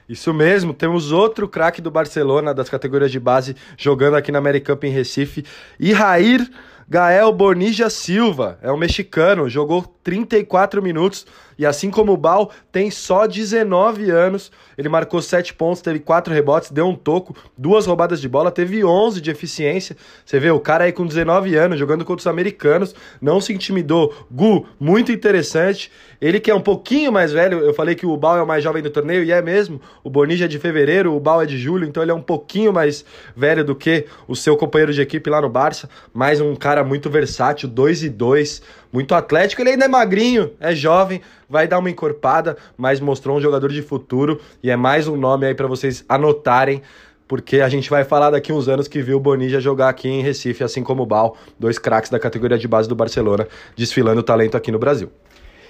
Isso 0.08 0.34
mesmo, 0.34 0.74
temos 0.74 1.12
outro 1.12 1.48
craque 1.50 1.82
do 1.82 1.92
Barcelona 1.92 2.54
das 2.54 2.70
categorias 2.70 3.12
de 3.12 3.20
base 3.20 3.56
jogando 3.76 4.16
aqui 4.16 4.32
na 4.32 4.40
Americup 4.40 4.88
em 4.88 4.92
Recife, 4.92 5.44
e 5.80 5.92
Rair 5.92 6.50
Gael 6.90 7.34
Bonilla 7.34 7.90
Silva, 7.90 8.58
é 8.62 8.72
um 8.72 8.78
mexicano, 8.78 9.50
jogou 9.50 9.84
34 10.02 10.82
minutos 10.82 11.28
e 11.58 11.66
assim 11.66 11.90
como 11.90 12.14
o 12.14 12.18
Bal 12.18 12.52
tem 12.72 12.92
só 12.92 13.26
19 13.26 14.10
anos, 14.12 14.52
ele 14.78 14.90
marcou 14.90 15.22
7 15.22 15.54
pontos, 15.54 15.82
teve 15.82 16.00
4 16.00 16.34
rebotes, 16.34 16.72
deu 16.72 16.88
um 16.88 16.96
toco, 16.96 17.36
duas 17.58 17.86
roubadas 17.86 18.22
de 18.22 18.30
bola, 18.30 18.52
teve 18.52 18.84
11 18.84 19.20
de 19.20 19.32
eficiência. 19.32 19.98
Você 20.24 20.40
vê 20.40 20.52
o 20.52 20.60
cara 20.60 20.84
aí 20.84 20.92
com 20.92 21.06
19 21.06 21.56
anos 21.56 21.80
jogando 21.80 22.06
contra 22.06 22.22
os 22.22 22.28
americanos, 22.28 22.94
não 23.22 23.42
se 23.42 23.54
intimidou. 23.54 24.14
Gu, 24.32 24.68
muito 24.80 25.12
interessante. 25.12 25.92
Ele 26.20 26.40
que 26.40 26.50
é 26.50 26.56
um 26.56 26.62
pouquinho 26.62 27.12
mais 27.12 27.32
velho, 27.32 27.60
eu 27.60 27.74
falei 27.74 27.96
que 27.96 28.06
o 28.06 28.18
Bal 28.18 28.38
é 28.38 28.42
o 28.42 28.48
mais 28.48 28.64
jovem 28.64 28.82
do 28.82 28.90
torneio 28.90 29.24
e 29.24 29.32
é 29.32 29.42
mesmo. 29.42 29.82
O 30.04 30.10
Bonija 30.10 30.46
é 30.46 30.48
de 30.48 30.60
fevereiro, 30.60 31.16
o 31.16 31.20
Bal 31.20 31.42
é 31.42 31.46
de 31.46 31.58
julho, 31.58 31.88
então 31.88 32.02
ele 32.02 32.12
é 32.12 32.16
um 32.16 32.22
pouquinho 32.22 32.74
mais 32.74 33.06
velho 33.36 33.64
do 33.64 33.76
que 33.76 34.06
o 34.28 34.36
seu 34.36 34.58
companheiro 34.58 34.94
de 34.94 35.02
equipe 35.02 35.30
lá 35.30 35.42
no 35.42 35.50
Barça, 35.50 35.90
mas 36.14 36.42
um 36.42 36.56
cara 36.56 36.84
muito 36.84 37.10
versátil, 37.10 37.68
2 37.68 38.04
e 38.04 38.10
2 38.10 38.62
muito 38.98 39.14
atlético. 39.14 39.62
Ele 39.62 39.72
ainda 39.72 39.86
é 39.86 39.88
magrinho, 39.88 40.52
é 40.60 40.74
jovem, 40.74 41.22
vai 41.48 41.68
dar 41.68 41.78
uma 41.78 41.90
encorpada, 41.90 42.58
mas 42.76 43.00
mostrou 43.00 43.38
um 43.38 43.42
jogador 43.42 43.72
de 43.72 43.84
futuro 43.84 44.42
e 44.64 44.72
é 44.72 44.76
mais 44.76 45.08
um 45.08 45.16
nome 45.16 45.46
aí 45.46 45.54
para 45.54 45.68
vocês 45.68 46.04
anotarem. 46.10 46.82
Porque 47.28 47.62
a 47.62 47.70
gente 47.70 47.92
vai 47.92 48.04
falar 48.04 48.32
daqui 48.32 48.52
uns 48.52 48.68
anos 48.68 48.88
que 48.88 49.00
viu 49.00 49.18
o 49.18 49.20
Bonija 49.20 49.60
jogar 49.60 49.90
aqui 49.90 50.08
em 50.08 50.24
Recife, 50.24 50.64
assim 50.64 50.82
como 50.82 51.04
o 51.04 51.06
Bal, 51.06 51.38
dois 51.60 51.78
craques 51.78 52.10
da 52.10 52.18
categoria 52.18 52.58
de 52.58 52.68
base 52.68 52.90
do 52.90 52.96
Barcelona, 52.96 53.48
desfilando 53.76 54.24
talento 54.24 54.58
aqui 54.58 54.72
no 54.72 54.80
Brasil. 54.80 55.12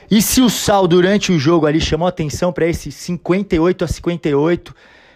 E 0.09 0.21
se 0.21 0.39
o 0.39 0.49
Sal, 0.49 0.87
durante 0.87 1.33
o 1.33 1.37
jogo 1.37 1.65
ali, 1.65 1.81
chamou 1.81 2.07
atenção 2.07 2.53
para 2.53 2.65
esse 2.65 2.93
58 2.93 3.83
a 3.83 3.87
58, 3.87 4.73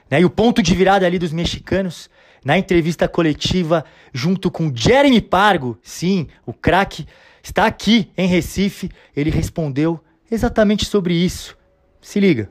né? 0.10 0.20
E 0.20 0.25
o 0.25 0.30
ponto 0.30 0.62
de 0.62 0.75
virada 0.75 1.06
ali 1.06 1.18
dos 1.18 1.32
mexicanos, 1.32 2.10
na 2.44 2.58
entrevista 2.58 3.08
coletiva, 3.08 3.86
junto 4.12 4.51
com 4.51 4.70
Jeremy 4.75 5.22
Pargo, 5.22 5.77
sim, 5.82 6.27
o 6.46 6.51
craque 6.51 7.06
está 7.43 7.65
aqui 7.65 8.12
em 8.17 8.27
Recife, 8.27 8.89
ele 9.15 9.29
respondeu 9.29 10.00
exatamente 10.31 10.86
sobre 10.86 11.13
isso. 11.13 11.57
Se 12.00 12.19
liga. 12.19 12.50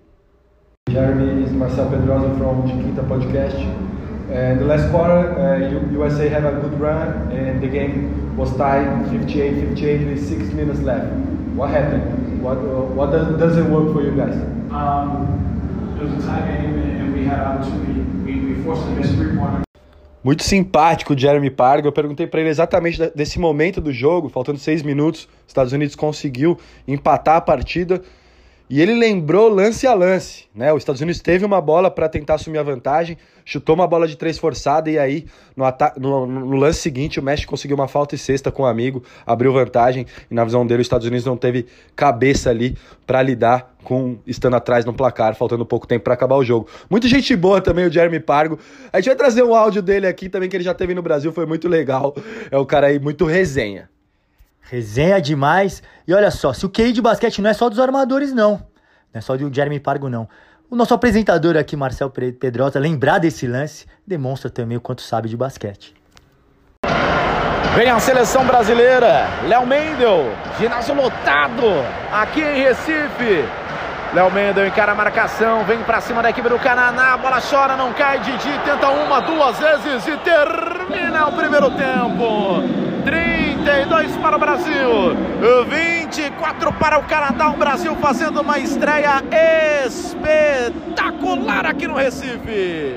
Jeremy 0.90 1.44
is 1.44 1.52
Marcel 1.52 1.88
Pedrosa 1.88 2.34
from 2.36 2.66
Chiquita 2.66 3.02
Podcast. 3.02 3.56
And 4.32 4.60
the 4.60 4.64
last 4.64 4.90
quarter, 4.90 5.36
uh, 5.38 5.92
USA 5.92 6.28
have 6.28 6.44
a 6.44 6.52
good 6.60 6.80
run, 6.80 7.32
and 7.32 7.60
the 7.60 7.66
game 7.66 8.36
was 8.36 8.56
tied 8.56 8.86
58-58 9.10 10.06
with 10.06 10.28
six 10.28 10.52
minutes 10.52 10.80
left. 10.80 11.12
What 11.56 11.70
happened? 11.70 12.40
What 12.40 12.58
uh, 12.58 12.86
what 12.94 13.10
does, 13.10 13.38
doesn't 13.38 13.70
work 13.72 13.92
for 13.92 14.02
you 14.02 14.12
guys? 14.12 14.34
Um, 14.70 15.98
it 15.98 16.04
was 16.04 16.24
a 16.24 16.26
tie 16.26 16.46
game, 16.46 16.78
and 16.78 17.12
we 17.12 17.24
had 17.24 17.40
opportunity. 17.40 18.00
We, 18.24 18.54
we 18.54 18.62
forced 18.62 18.86
a 18.86 18.90
missed 18.90 19.14
three-pointer. 19.14 19.64
Muito 20.22 20.44
simpático 20.44 21.14
o 21.14 21.18
Jeremy 21.18 21.50
Pargo. 21.50 21.88
Eu 21.88 21.92
perguntei 21.92 22.26
para 22.26 22.40
ele 22.40 22.50
exatamente 22.50 23.10
desse 23.14 23.38
momento 23.38 23.80
do 23.80 23.92
jogo, 23.92 24.28
faltando 24.28 24.58
seis 24.58 24.82
minutos, 24.82 25.22
os 25.22 25.48
Estados 25.48 25.72
Unidos 25.72 25.96
conseguiu 25.96 26.58
empatar 26.86 27.36
a 27.36 27.40
partida. 27.40 28.02
E 28.70 28.80
ele 28.80 28.94
lembrou 28.94 29.48
lance 29.48 29.84
a 29.84 29.92
lance, 29.92 30.44
né? 30.54 30.72
Os 30.72 30.82
Estados 30.82 31.00
Unidos 31.00 31.20
teve 31.20 31.44
uma 31.44 31.60
bola 31.60 31.90
para 31.90 32.08
tentar 32.08 32.34
assumir 32.34 32.58
a 32.58 32.62
vantagem, 32.62 33.18
chutou 33.44 33.74
uma 33.74 33.84
bola 33.84 34.06
de 34.06 34.16
três 34.16 34.38
forçada 34.38 34.88
e 34.88 34.96
aí 34.96 35.26
no, 35.56 35.64
no, 35.96 36.26
no, 36.46 36.56
lance 36.56 36.78
seguinte 36.78 37.18
o 37.18 37.22
México 37.22 37.50
conseguiu 37.50 37.76
uma 37.76 37.88
falta 37.88 38.14
e 38.14 38.18
cesta 38.18 38.52
com 38.52 38.62
um 38.62 38.66
amigo, 38.66 39.02
abriu 39.26 39.52
vantagem 39.52 40.06
e 40.30 40.34
na 40.34 40.44
visão 40.44 40.64
dele 40.64 40.82
os 40.82 40.84
Estados 40.86 41.04
Unidos 41.04 41.26
não 41.26 41.36
teve 41.36 41.66
cabeça 41.96 42.48
ali 42.48 42.78
para 43.04 43.20
lidar 43.22 43.74
com 43.82 44.18
estando 44.24 44.54
atrás 44.54 44.84
no 44.84 44.94
placar, 44.94 45.34
faltando 45.34 45.66
pouco 45.66 45.84
tempo 45.84 46.04
para 46.04 46.14
acabar 46.14 46.36
o 46.36 46.44
jogo. 46.44 46.68
Muita 46.88 47.08
gente 47.08 47.34
boa 47.34 47.60
também 47.60 47.88
o 47.88 47.90
Jeremy 47.90 48.20
Pargo. 48.20 48.56
A 48.92 48.98
gente 48.98 49.06
vai 49.06 49.16
trazer 49.16 49.42
um 49.42 49.52
áudio 49.52 49.82
dele 49.82 50.06
aqui 50.06 50.28
também 50.28 50.48
que 50.48 50.56
ele 50.56 50.62
já 50.62 50.74
teve 50.74 50.94
no 50.94 51.02
Brasil, 51.02 51.32
foi 51.32 51.44
muito 51.44 51.66
legal. 51.66 52.14
É 52.52 52.56
o 52.56 52.64
cara 52.64 52.86
aí 52.86 53.00
muito 53.00 53.24
resenha. 53.24 53.90
Resenha 54.60 55.20
demais. 55.20 55.82
E 56.06 56.14
olha 56.14 56.30
só, 56.30 56.52
se 56.52 56.64
o 56.66 56.70
QI 56.70 56.92
de 56.92 57.02
basquete 57.02 57.40
não 57.40 57.50
é 57.50 57.54
só 57.54 57.68
dos 57.68 57.78
armadores, 57.78 58.32
não. 58.32 58.52
Não 59.12 59.18
é 59.18 59.20
só 59.20 59.36
do 59.36 59.52
Jeremy 59.52 59.80
Pargo, 59.80 60.08
não. 60.08 60.28
O 60.70 60.76
nosso 60.76 60.94
apresentador 60.94 61.56
aqui, 61.56 61.74
Marcel 61.74 62.10
Pedrosa, 62.10 62.78
lembrar 62.78 63.18
desse 63.18 63.46
lance, 63.46 63.86
demonstra 64.06 64.48
também 64.48 64.76
o 64.76 64.80
quanto 64.80 65.02
sabe 65.02 65.28
de 65.28 65.36
basquete. 65.36 65.92
Vem 67.74 67.88
a 67.88 67.98
seleção 67.98 68.44
brasileira, 68.44 69.28
Léo 69.48 69.66
Mendel, 69.66 70.32
ginásio 70.58 70.94
lotado 70.94 71.62
aqui 72.12 72.40
em 72.40 72.62
Recife. 72.62 73.44
Léo 74.12 74.30
Mendel 74.30 74.66
encara 74.66 74.92
a 74.92 74.94
marcação, 74.94 75.64
vem 75.64 75.78
para 75.82 76.00
cima 76.00 76.22
da 76.22 76.30
equipe 76.30 76.48
do 76.48 76.58
Canadá, 76.58 77.14
a 77.14 77.16
bola 77.16 77.40
chora, 77.40 77.76
não 77.76 77.92
cai, 77.92 78.18
Didi 78.20 78.58
tenta 78.64 78.88
uma, 78.90 79.20
duas 79.20 79.58
vezes 79.58 80.06
e 80.06 80.16
termina 80.18 81.28
o 81.28 81.32
primeiro 81.32 81.70
tempo. 81.70 82.79
32 83.64 84.16
para 84.16 84.36
o 84.36 84.38
Brasil, 84.38 85.14
24 85.68 86.72
para 86.74 86.98
o 86.98 87.02
Canadá. 87.04 87.50
O 87.50 87.56
Brasil 87.58 87.94
fazendo 87.96 88.40
uma 88.40 88.58
estreia 88.58 89.22
espetacular 89.86 91.66
aqui 91.66 91.86
no 91.86 91.94
Recife. 91.94 92.94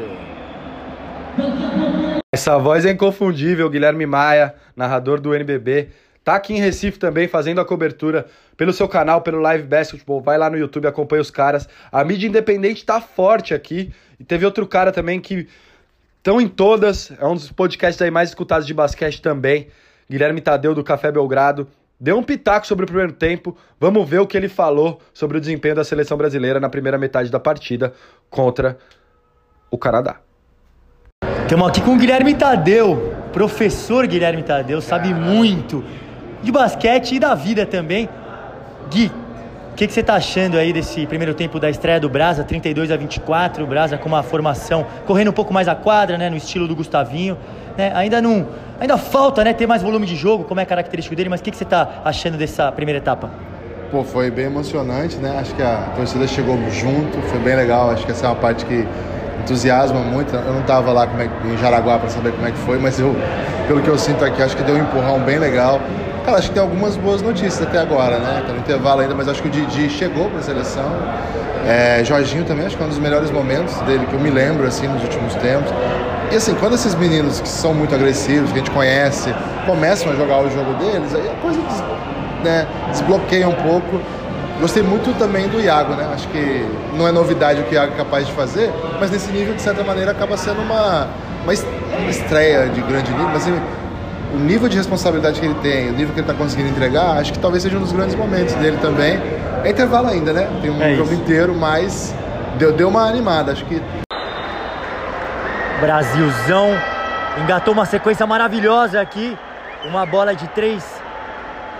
Essa 2.32 2.58
voz 2.58 2.86
é 2.86 2.92
inconfundível, 2.92 3.70
Guilherme 3.70 4.06
Maia, 4.06 4.56
narrador 4.74 5.20
do 5.20 5.36
NBB. 5.36 5.90
Tá 6.24 6.36
aqui 6.36 6.54
em 6.54 6.60
Recife 6.60 6.98
também 6.98 7.28
fazendo 7.28 7.60
a 7.60 7.66
cobertura 7.66 8.28
pelo 8.56 8.72
seu 8.72 8.88
canal, 8.88 9.22
pelo 9.22 9.42
Live 9.42 9.68
Basketball. 9.68 10.22
Vai 10.22 10.38
lá 10.38 10.50
no 10.50 10.58
YouTube, 10.58 10.88
acompanha 10.88 11.22
os 11.22 11.30
caras. 11.30 11.68
A 11.92 12.06
mídia 12.06 12.28
independente 12.28 12.86
tá 12.86 13.02
forte 13.02 13.54
aqui. 13.54 13.92
E 14.18 14.24
teve 14.24 14.46
outro 14.46 14.66
cara 14.66 14.94
também 14.94 15.20
que 15.20 15.46
estão 16.20 16.40
em 16.40 16.48
todas. 16.48 17.12
É 17.20 17.26
um 17.26 17.34
dos 17.34 17.52
podcasts 17.52 18.02
aí 18.02 18.10
mais 18.10 18.30
escutados 18.30 18.66
de 18.66 18.74
basquete 18.74 19.22
também. 19.22 19.68
Guilherme 20.10 20.42
Tadeu 20.42 20.76
do 20.76 20.84
Café 20.84 21.12
Belgrado, 21.12 21.68
deu 22.00 22.18
um 22.18 22.24
pitaco 22.24 22.68
sobre 22.68 22.84
o 22.84 22.88
primeiro 22.88 23.14
tempo. 23.14 23.56
Vamos 23.80 24.08
ver 24.08 24.20
o 24.20 24.28
que 24.28 24.36
ele 24.36 24.50
falou 24.50 25.00
sobre 25.14 25.38
o 25.38 25.42
desempenho 25.42 25.76
da 25.76 25.84
seleção 25.84 26.18
brasileira 26.18 26.60
na 26.60 26.70
primeira 26.70 26.98
metade 26.98 27.30
da 27.30 27.40
partida 27.40 27.94
contra 28.30 28.78
o 29.72 29.78
Canadá. 29.78 30.18
Estamos 31.44 31.68
aqui 31.68 31.82
com 31.82 31.94
o 31.94 31.98
Guilherme 31.98 32.34
Tadeu, 32.34 33.14
professor 33.32 34.08
Guilherme 34.08 34.44
Tadeu, 34.44 34.82
sabe 34.82 35.14
muito 35.14 35.84
de 36.42 36.52
basquete 36.52 37.16
e 37.16 37.20
da 37.20 37.36
vida 37.36 37.66
também. 37.66 38.10
Gui, 38.90 39.12
o 39.72 39.76
que, 39.76 39.88
que, 39.88 39.94
você 39.94 40.02
está 40.02 40.16
achando 40.16 40.58
aí 40.58 40.72
desse 40.72 41.08
primeiro 41.08 41.34
tempo 41.34 41.60
da 41.60 41.70
estreia 41.70 42.00
do 42.00 42.08
Brasa, 42.08 42.44
32 42.44 42.92
a 42.92 42.98
24, 42.98 43.64
o 43.64 43.68
Brasa 43.68 43.98
com 43.98 44.08
uma 44.08 44.22
formação 44.22 44.86
correndo 45.06 45.30
um 45.30 45.34
pouco 45.34 45.54
mais 45.54 45.68
a 45.68 45.76
quadra, 45.76 46.18
né, 46.18 46.30
no 46.30 46.38
estilo 46.38 46.68
do 46.68 46.76
Gustavinho. 46.76 47.38
Né, 47.78 47.92
ainda 47.96 48.22
não 48.22 48.48
Ainda 48.84 48.98
falta, 48.98 49.46
né, 49.46 49.54
ter 49.54 49.66
mais 49.66 49.82
volume 49.82 50.06
de 50.06 50.14
jogo, 50.14 50.44
como 50.44 50.60
é 50.60 50.66
característico 50.66 51.16
dele, 51.16 51.30
mas 51.30 51.40
o 51.40 51.44
que, 51.44 51.52
que 51.52 51.58
você 51.58 51.64
está 51.64 52.02
achando 52.04 52.38
dessa 52.38 52.70
primeira 52.70 52.98
etapa? 52.98 53.30
Pô, 53.90 54.04
foi 54.04 54.30
bem 54.30 54.48
emocionante, 54.48 55.16
né? 55.18 55.38
Acho 55.40 55.56
que 55.56 55.62
a 55.62 55.90
torcida 55.96 56.28
chegou 56.28 56.58
junto, 56.70 57.22
foi 57.30 57.40
bem 57.40 57.56
legal. 57.56 57.92
Acho 57.92 58.06
que 58.06 58.12
essa 58.12 58.26
é 58.26 58.30
uma 58.30 58.36
parte 58.36 58.66
que 58.66 58.86
entusiasma 59.40 60.00
muito. 60.00 60.36
Eu 60.36 60.52
não 60.52 60.60
estava 60.60 60.92
lá 60.92 61.08
é, 61.18 61.48
em 61.48 61.58
Jaraguá 61.60 61.98
para 61.98 62.10
saber 62.10 62.34
como 62.34 62.46
é 62.46 62.52
que 62.52 62.58
foi, 62.58 62.78
mas 62.78 63.00
eu, 63.00 63.16
pelo 63.68 63.82
que 63.82 63.88
eu 63.88 63.98
sinto 63.98 64.26
aqui, 64.26 64.42
acho 64.42 64.58
que 64.58 64.64
deu 64.64 64.76
um 64.76 64.80
empurrão 64.80 65.20
bem 65.20 65.40
legal. 65.40 65.80
Cara, 66.26 66.40
acho 66.40 66.50
que 66.50 66.56
tem 66.56 66.64
algumas 66.64 66.98
boas 66.98 67.22
notícias 67.22 67.62
até 67.62 67.80
agora, 67.80 68.18
né? 68.18 68.44
Tá 68.46 68.52
no 68.52 68.60
intervalo 68.60 69.02
ainda, 69.02 69.16
mas 69.16 69.30
acho 69.30 69.42
que 69.42 69.48
o 69.48 69.52
Didi 69.52 69.90
chegou 69.90 70.30
para 70.30 70.40
a 70.40 70.44
seleção. 70.44 70.92
É, 71.68 72.04
Jorginho 72.04 72.44
também, 72.44 72.66
acho 72.66 72.76
que 72.76 72.84
é 72.84 72.86
um 72.86 72.90
dos 72.90 73.00
melhores 73.00 73.32
momentos 73.32 73.80
dele 73.82 74.06
que 74.08 74.14
eu 74.14 74.20
me 74.20 74.30
lembro, 74.30 74.68
assim, 74.68 74.88
nos 74.88 75.04
últimos 75.04 75.36
tempos. 75.36 75.72
E 76.34 76.36
assim, 76.36 76.56
quando 76.56 76.74
esses 76.74 76.96
meninos 76.96 77.40
que 77.40 77.48
são 77.48 77.76
muito 77.76 77.94
agressivos, 77.94 78.52
que 78.52 78.56
a 78.56 78.58
gente 78.58 78.72
conhece, 78.72 79.32
começam 79.68 80.12
a 80.12 80.16
jogar 80.16 80.40
o 80.40 80.50
jogo 80.50 80.74
deles, 80.80 81.14
aí 81.14 81.30
a 81.30 81.36
coisa 81.36 81.62
des, 81.62 81.84
né, 82.44 82.68
desbloqueia 82.90 83.48
um 83.48 83.54
pouco. 83.54 84.02
Gostei 84.60 84.82
muito 84.82 85.16
também 85.20 85.48
do 85.48 85.62
Iago, 85.62 85.94
né? 85.94 86.10
Acho 86.12 86.28
que 86.30 86.66
não 86.98 87.08
é 87.08 87.12
novidade 87.12 87.62
o 87.62 87.66
que 87.66 87.74
o 87.74 87.76
Iago 87.76 87.94
é 87.94 87.98
capaz 87.98 88.26
de 88.26 88.34
fazer, 88.34 88.72
mas 89.00 89.12
nesse 89.12 89.32
nível, 89.32 89.54
de 89.54 89.62
certa 89.62 89.84
maneira, 89.84 90.10
acaba 90.10 90.36
sendo 90.36 90.60
uma, 90.64 91.08
uma 91.44 91.54
estreia 92.10 92.68
de 92.68 92.82
grande 92.82 93.12
nível. 93.12 93.28
Mas 93.28 93.44
assim, 93.44 93.62
o 94.34 94.38
nível 94.40 94.68
de 94.68 94.76
responsabilidade 94.76 95.40
que 95.40 95.46
ele 95.46 95.56
tem, 95.62 95.90
o 95.90 95.92
nível 95.92 96.16
que 96.16 96.20
ele 96.20 96.22
está 96.22 96.34
conseguindo 96.34 96.70
entregar, 96.70 97.18
acho 97.18 97.32
que 97.32 97.38
talvez 97.38 97.62
seja 97.62 97.78
um 97.78 97.82
dos 97.82 97.92
grandes 97.92 98.16
momentos 98.16 98.56
dele 98.56 98.80
também. 98.82 99.22
É 99.64 99.70
intervalo 99.70 100.08
ainda, 100.08 100.34
né? 100.34 100.50
Tem 100.64 100.72
um 100.72 100.82
é 100.82 100.96
jogo 100.96 101.14
inteiro, 101.14 101.54
mas 101.54 102.12
deu, 102.58 102.72
deu 102.72 102.90
uma 102.90 103.08
animada. 103.08 103.52
Acho 103.52 103.64
que 103.66 103.80
Brasilzão 105.84 106.70
engatou 107.44 107.74
uma 107.74 107.86
sequência 107.86 108.26
maravilhosa 108.26 109.02
aqui. 109.02 109.38
Uma 109.84 110.06
bola 110.06 110.34
de 110.34 110.48
três 110.48 110.82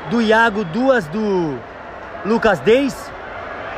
do 0.10 0.22
Iago, 0.22 0.66
duas 0.66 1.08
do 1.08 1.58
Lucas 2.26 2.60
Deis. 2.60 3.10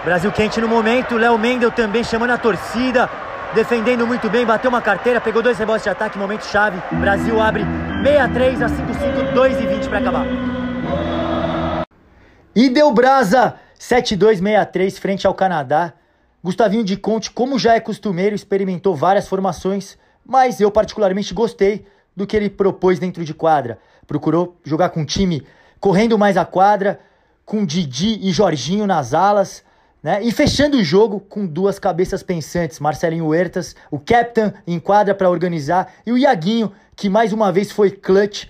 Brasil 0.03 0.32
quente 0.32 0.60
no 0.60 0.67
momento. 0.67 1.15
Léo 1.15 1.38
Mendel 1.38 1.70
também 1.70 2.03
chamando 2.03 2.32
a 2.32 2.39
torcida. 2.39 3.08
Defendendo 3.53 4.08
muito 4.08 4.27
bem, 4.27 4.44
bateu 4.48 4.67
uma 4.67 4.82
carteira, 4.82 5.22
pegou 5.22 5.44
dois 5.44 5.60
rebotes 5.60 5.84
de 5.84 5.91
ataque, 5.91 6.17
momento 6.17 6.44
chave. 6.46 6.82
Brasil 6.94 7.39
abre 7.39 7.63
63 8.03 8.63
a 8.63 8.67
55, 8.70 9.32
2 9.32 9.62
e 9.62 9.67
20 9.67 9.89
para 9.89 10.00
acabar. 10.00 10.25
E 12.55 12.67
deu 12.67 12.91
brasa 12.91 13.53
7-2-6-3 13.79 15.00
frente 15.00 15.27
ao 15.27 15.36
Canadá. 15.36 15.94
Gustavinho 16.44 16.84
de 16.84 16.98
Conte, 16.98 17.29
como 17.29 17.60
já 17.60 17.75
é 17.75 17.79
costumeiro, 17.79 18.36
experimentou 18.36 18.96
várias 18.96 19.27
formações, 19.27 19.96
mas 20.25 20.60
eu 20.60 20.72
particularmente 20.72 21.34
gostei 21.34 21.86
do 22.15 22.25
que 22.25 22.36
ele 22.36 22.50
propôs 22.50 22.98
dentro 22.98 23.24
de 23.24 23.34
quadra. 23.34 23.77
Procurou 24.08 24.58
jogar 24.63 24.89
com 24.89 25.01
um 25.01 25.05
time 25.05 25.44
correndo 25.79 26.17
mais 26.17 26.38
a 26.38 26.46
quadra, 26.46 27.00
com 27.46 27.65
Didi 27.65 28.20
e 28.22 28.32
Jorginho 28.32 28.88
nas 28.88 29.13
alas, 29.13 29.63
né? 30.01 30.22
E 30.24 30.32
fechando 30.32 30.77
o 30.77 30.84
jogo 30.84 31.20
com 31.20 31.46
duas 31.46 31.77
cabeças 31.77 32.24
pensantes, 32.24 32.79
Marcelinho 32.79 33.27
Huertas, 33.27 33.75
o 33.91 34.00
captain 34.00 34.51
em 34.65 34.79
quadra 34.79 35.13
para 35.13 35.29
organizar, 35.29 35.94
e 36.05 36.12
o 36.12 36.17
Iaguinho, 36.17 36.72
que 36.96 37.10
mais 37.10 37.34
uma 37.34 37.51
vez 37.51 37.72
foi 37.72 37.91
clutch, 37.91 38.46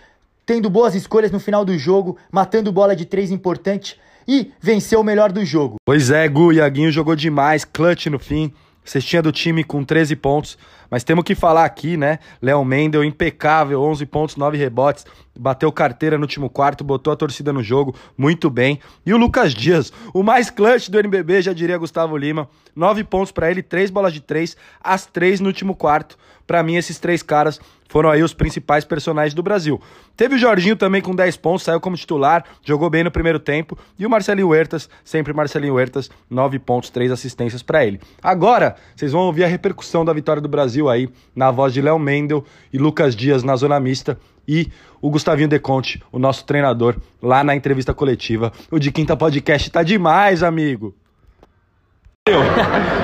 tendo 0.46 0.70
boas 0.70 0.96
escolhas 0.96 1.32
no 1.32 1.39
final 1.39 1.65
do 1.65 1.77
jogo, 1.77 2.17
matando 2.32 2.72
bola 2.72 2.96
de 2.96 3.05
três 3.05 3.32
importante 3.32 4.00
e 4.27 4.51
venceu 4.60 5.00
o 5.00 5.03
melhor 5.03 5.32
do 5.32 5.44
jogo. 5.46 5.77
Pois 5.86 6.10
é, 6.10 6.27
Gu, 6.27 6.53
Iaguinho 6.53 6.91
jogou 6.91 7.15
demais, 7.15 7.65
clutch 7.65 8.08
no 8.08 8.20
fim, 8.20 8.53
cestinha 8.86 9.22
do 9.22 9.32
time 9.32 9.63
com 9.63 9.84
13 9.84 10.15
pontos. 10.15 10.58
Mas 10.89 11.04
temos 11.04 11.24
que 11.24 11.36
falar 11.36 11.65
aqui, 11.65 11.98
né? 11.98 12.20
Léo 12.42 12.63
Mendel, 12.63 13.04
impecável, 13.04 13.82
11 13.82 14.06
pontos, 14.06 14.36
9 14.36 14.58
rebotes, 14.58 15.06
bateu 15.38 15.72
carteira 15.72 16.18
no 16.18 16.24
último 16.24 16.50
quarto, 16.50 16.84
botou 16.84 17.12
a 17.12 17.15
torcida 17.15 17.51
no 17.51 17.63
jogo, 17.63 17.96
muito 18.18 18.50
bem. 18.50 18.80
E 19.06 19.13
o 19.13 19.18
Lucas 19.18 19.54
Dias, 19.54 19.92
o 20.13 20.24
mais 20.24 20.50
clutch 20.50 20.89
do 20.89 21.00
NBB, 21.00 21.42
já 21.42 21.54
diria 21.54 21.77
Gustavo 21.77 22.15
Lima, 22.15 22.48
9 22.75 23.04
pontos 23.04 23.32
para 23.32 23.50
ele, 23.50 23.63
3 23.63 23.89
bolas 23.89 24.13
de 24.13 24.22
3, 24.22 24.56
as 24.82 25.06
3 25.06 25.39
no 25.39 25.48
último 25.48 25.75
quarto. 25.75 26.18
Para 26.48 26.62
mim, 26.64 26.75
esses 26.75 27.00
três 27.00 27.24
caras 27.24 27.60
foram 27.88 28.10
aí 28.10 28.24
os 28.24 28.34
principais 28.34 28.84
personagens 28.84 29.34
do 29.34 29.44
Brasil. 29.44 29.82
Teve 30.18 30.36
o 30.36 30.38
Jorginho 30.38 30.75
também 30.75 31.02
com 31.02 31.16
10 31.16 31.38
pontos, 31.38 31.64
saiu 31.64 31.80
como 31.80 31.96
titular, 31.96 32.44
jogou 32.64 32.90
bem 32.90 33.04
no 33.04 33.12
primeiro 33.12 33.40
tempo. 33.40 33.78
E 33.98 34.06
o 34.06 34.10
Marcelinho 34.10 34.50
Huertas, 34.50 34.90
sempre 35.04 35.34
Marcelinho 35.34 35.75
Huertas, 35.75 36.10
9 36.30 36.60
pontos, 36.60 36.90
3 36.90 37.12
assistências 37.12 37.64
para 37.64 37.86
ele. 37.86 38.00
Agora, 38.22 38.75
vocês 38.96 39.12
vão 39.12 39.22
ouvir 39.22 39.44
a 39.44 39.48
repercussão 39.48 40.04
da 40.04 40.14
vitória 40.14 40.42
do 40.42 40.50
Brasil 40.50 40.90
aí, 40.90 41.10
na 41.36 41.52
voz 41.52 41.74
de 41.74 41.82
Léo 41.82 42.00
Mendel 42.00 42.44
e 42.72 42.78
Lucas 42.78 43.16
Dias 43.16 43.44
na 43.44 43.56
zona 43.56 43.80
mista. 43.80 44.18
E 44.48 44.70
o 45.02 45.10
Gustavinho 45.10 45.48
Deconte, 45.48 46.04
o 46.12 46.20
nosso 46.20 46.46
treinador, 46.46 46.96
lá 47.22 47.44
na 47.44 47.56
entrevista 47.56 47.94
coletiva. 47.94 48.52
O 48.70 48.78
de 48.78 48.92
Quinta 48.92 49.16
Podcast 49.16 49.70
tá 49.72 49.82
demais, 49.82 50.44
amigo. 50.44 50.94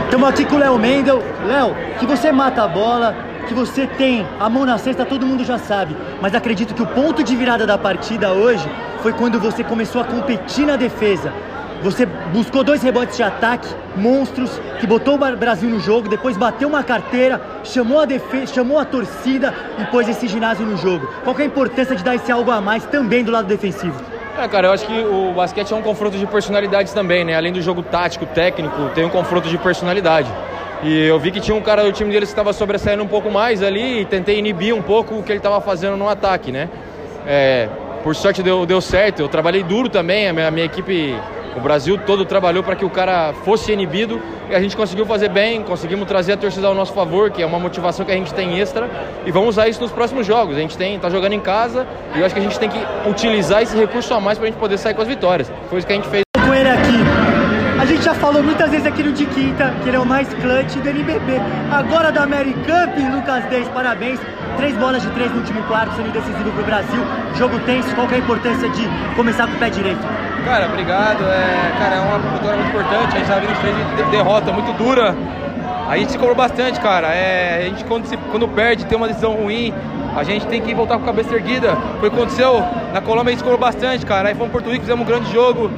Estamos 0.06 0.30
aqui 0.30 0.46
com 0.46 0.56
o 0.56 0.60
Léo 0.60 0.80
Mendel. 0.80 1.20
Léo, 1.46 1.76
que 2.00 2.08
você 2.08 2.32
mata 2.32 2.64
a 2.64 2.68
bola, 2.68 3.16
que 3.48 3.54
você 3.54 3.88
tem 3.88 4.26
a 4.40 4.50
mão 4.50 4.66
na 4.66 4.78
cesta, 4.78 5.06
todo 5.06 5.26
mundo 5.26 5.44
já 5.44 5.58
sabe. 5.58 5.96
Mas 6.22 6.34
acredito 6.34 6.74
que 6.74 6.82
o 6.82 6.88
ponto 6.88 7.24
de 7.24 7.36
virada 7.36 7.66
da 7.66 7.78
partida 7.78 8.32
hoje 8.32 8.70
foi 9.02 9.14
quando 9.14 9.40
você 9.40 9.64
começou 9.64 10.02
a 10.02 10.06
competir 10.06 10.66
na 10.66 10.76
defesa. 10.76 11.34
Você 11.84 12.06
buscou 12.06 12.64
dois 12.64 12.84
rebotes 12.84 13.18
de 13.18 13.24
ataque, 13.24 13.68
monstros, 13.96 14.62
que 14.80 14.86
botou 14.86 15.16
o 15.16 15.36
Brasil 15.36 15.68
no 15.68 15.80
jogo, 15.80 16.08
depois 16.08 16.38
bateu 16.38 16.70
uma 16.70 16.84
carteira, 16.84 17.42
chamou 17.64 18.00
a 18.00 18.06
defesa, 18.06 18.54
chamou 18.54 18.78
a 18.78 18.86
torcida 18.86 19.52
e 19.80 19.86
pôs 19.86 20.08
esse 20.08 20.28
ginásio 20.28 20.64
no 20.64 20.78
jogo. 20.78 21.08
Qual 21.24 21.36
é 21.40 21.42
a 21.42 21.46
importância 21.46 21.96
de 21.96 22.04
dar 22.04 22.14
esse 22.14 22.32
algo 22.32 22.52
a 22.52 22.62
mais 22.62 22.86
também 22.86 23.24
do 23.24 23.32
lado 23.32 23.48
defensivo? 23.48 24.00
É, 24.38 24.48
cara, 24.48 24.68
eu 24.68 24.74
acho 24.74 24.86
que 24.86 25.04
o 25.04 25.34
basquete 25.34 25.72
é 25.72 25.76
um 25.76 25.82
confronto 25.82 26.18
de 26.18 26.26
personalidades 26.28 26.94
também, 26.94 27.26
né? 27.26 27.36
Além 27.36 27.52
do 27.52 27.62
jogo 27.62 27.82
tático, 27.82 28.28
técnico, 28.28 28.90
tem 28.94 29.04
um 29.04 29.10
confronto 29.10 29.50
de 29.50 29.58
personalidade. 29.58 30.32
E 30.84 31.06
eu 31.06 31.20
vi 31.20 31.32
que 31.32 31.40
tinha 31.40 31.56
um 31.56 31.62
cara 31.62 31.84
do 31.84 31.92
time 31.92 32.12
deles 32.12 32.30
que 32.30 32.34
estava 32.34 32.54
sobressaindo 32.54 33.04
um 33.04 33.08
pouco 33.08 33.30
mais 33.30 33.62
ali 33.62 34.02
e 34.02 34.06
tentei 34.06 34.40
inibir 34.40 34.74
um 34.74 34.82
pouco 34.82 35.16
o 35.16 35.24
que 35.24 35.32
ele 35.32 35.40
estava 35.40 35.62
fazendo 35.62 35.96
no 35.96 36.10
ataque, 36.10 36.52
né? 36.52 36.70
É, 37.28 37.70
por 38.04 38.16
sorte 38.16 38.42
deu, 38.42 38.66
deu 38.66 38.82
certo, 38.82 39.22
eu 39.22 39.28
trabalhei 39.28 39.62
duro 39.62 39.90
também, 39.90 40.28
a 40.28 40.34
minha, 40.34 40.48
a 40.48 40.52
minha 40.52 40.66
equipe 40.66 41.16
o 41.56 41.60
Brasil 41.60 41.98
todo 41.98 42.24
trabalhou 42.26 42.64
para 42.64 42.76
que 42.76 42.86
o 42.86 42.90
cara 42.90 43.34
fosse 43.44 43.72
inibido 43.72 44.22
e 44.50 44.56
a 44.56 44.60
gente 44.60 44.76
conseguiu 44.76 45.06
fazer 45.06 45.30
bem, 45.30 45.62
conseguimos 45.62 46.08
trazer 46.08 46.34
a 46.34 46.38
torcida 46.38 46.68
ao 46.68 46.74
nosso 46.74 46.94
favor, 46.94 47.30
que 47.30 47.42
é 47.42 47.46
uma 47.46 47.60
motivação 47.60 48.06
que 48.06 48.12
a 48.12 48.16
gente 48.16 48.34
tem 48.34 48.60
extra 48.60 48.90
e 49.26 49.32
vamos 49.32 49.50
usar 49.50 49.68
isso 49.68 49.82
nos 49.82 49.92
próximos 49.92 50.26
jogos. 50.26 50.56
A 50.56 50.60
gente 50.60 50.78
tem 50.78 50.98
tá 50.98 51.10
jogando 51.10 51.34
em 51.34 51.40
casa 51.40 51.86
e 52.16 52.20
eu 52.20 52.26
acho 52.26 52.34
que 52.34 52.40
a 52.40 52.44
gente 52.44 52.58
tem 52.58 52.70
que 52.70 52.80
utilizar 53.08 53.62
esse 53.62 53.76
recurso 53.78 54.14
a 54.14 54.20
mais 54.20 54.38
para 54.38 54.48
a 54.48 54.52
gente 54.52 54.60
poder 54.60 54.78
sair 54.78 54.94
com 54.94 55.02
as 55.02 55.08
vitórias. 55.08 55.52
Foi 55.70 55.78
isso 55.78 55.88
que 55.88 55.94
a 55.94 55.96
gente 55.96 56.08
fez. 56.08 56.24
Com 56.46 56.54
ele 56.54 56.70
aqui. 56.70 57.21
Gente 57.92 58.06
já 58.06 58.14
falou 58.14 58.42
muitas 58.42 58.72
vezes 58.72 58.88
aqui 58.88 59.04
no 59.04 59.12
de 59.12 59.26
quinta 59.26 59.74
que 59.84 59.90
ele 59.90 59.98
é 59.98 60.00
o 60.00 60.06
mais 60.06 60.26
clutch 60.36 60.76
do 60.76 60.88
NBB. 60.88 61.42
Agora 61.70 62.10
da 62.10 62.24
Americup, 62.24 62.98
Lucas 63.14 63.44
10, 63.50 63.68
parabéns. 63.68 64.18
Três 64.56 64.74
bolas 64.78 65.02
de 65.02 65.10
três 65.10 65.30
no 65.30 65.40
último 65.40 65.62
quarto, 65.64 65.94
sendo 65.98 66.10
decisivo 66.10 66.50
para 66.52 66.62
o 66.62 66.66
Brasil. 66.66 67.04
Jogo 67.36 67.60
tenso, 67.66 67.94
qual 67.94 68.10
é 68.10 68.16
a 68.16 68.18
importância 68.20 68.70
de 68.70 68.88
começar 69.18 69.46
com 69.46 69.56
o 69.56 69.60
pé 69.60 69.70
direito? 69.70 70.00
Cara, 70.46 70.68
obrigado. 70.68 71.22
É, 71.26 71.74
cara, 71.80 71.96
é 71.96 72.00
uma 72.00 72.20
vitória 72.20 72.56
muito 72.56 72.70
importante. 72.70 73.14
A 73.14 73.20
gente 73.20 73.28
tá 73.28 73.40
vindo 73.40 74.06
de 74.06 74.10
derrota 74.12 74.54
muito 74.54 74.72
dura. 74.78 75.14
A 75.90 75.98
gente 75.98 76.14
se 76.14 76.18
cobrou 76.18 76.36
bastante, 76.36 76.80
cara. 76.80 77.08
É, 77.10 77.58
a 77.58 77.66
gente 77.66 77.84
quando, 77.84 78.06
se, 78.06 78.16
quando 78.16 78.48
perde, 78.48 78.86
tem 78.86 78.98
uma 78.98 79.10
decisão 79.10 79.34
ruim, 79.34 79.74
a 80.16 80.24
gente 80.24 80.48
tem 80.48 80.62
que 80.62 80.74
voltar 80.74 80.96
com 80.96 81.04
a 81.04 81.08
cabeça 81.08 81.36
erguida. 81.36 81.76
Foi 82.00 82.08
o 82.08 82.12
que 82.12 82.18
aconteceu. 82.18 82.64
Na 82.94 83.02
Colômbia 83.02 83.32
a 83.32 83.32
gente 83.32 83.40
se 83.40 83.44
cobrou 83.44 83.60
bastante, 83.60 84.06
cara. 84.06 84.30
Aí 84.30 84.34
fomos 84.34 84.48
em 84.48 84.52
Porto 84.54 84.70
Rico, 84.70 84.80
fizemos 84.80 85.06
um 85.06 85.06
grande 85.06 85.30
jogo. 85.30 85.70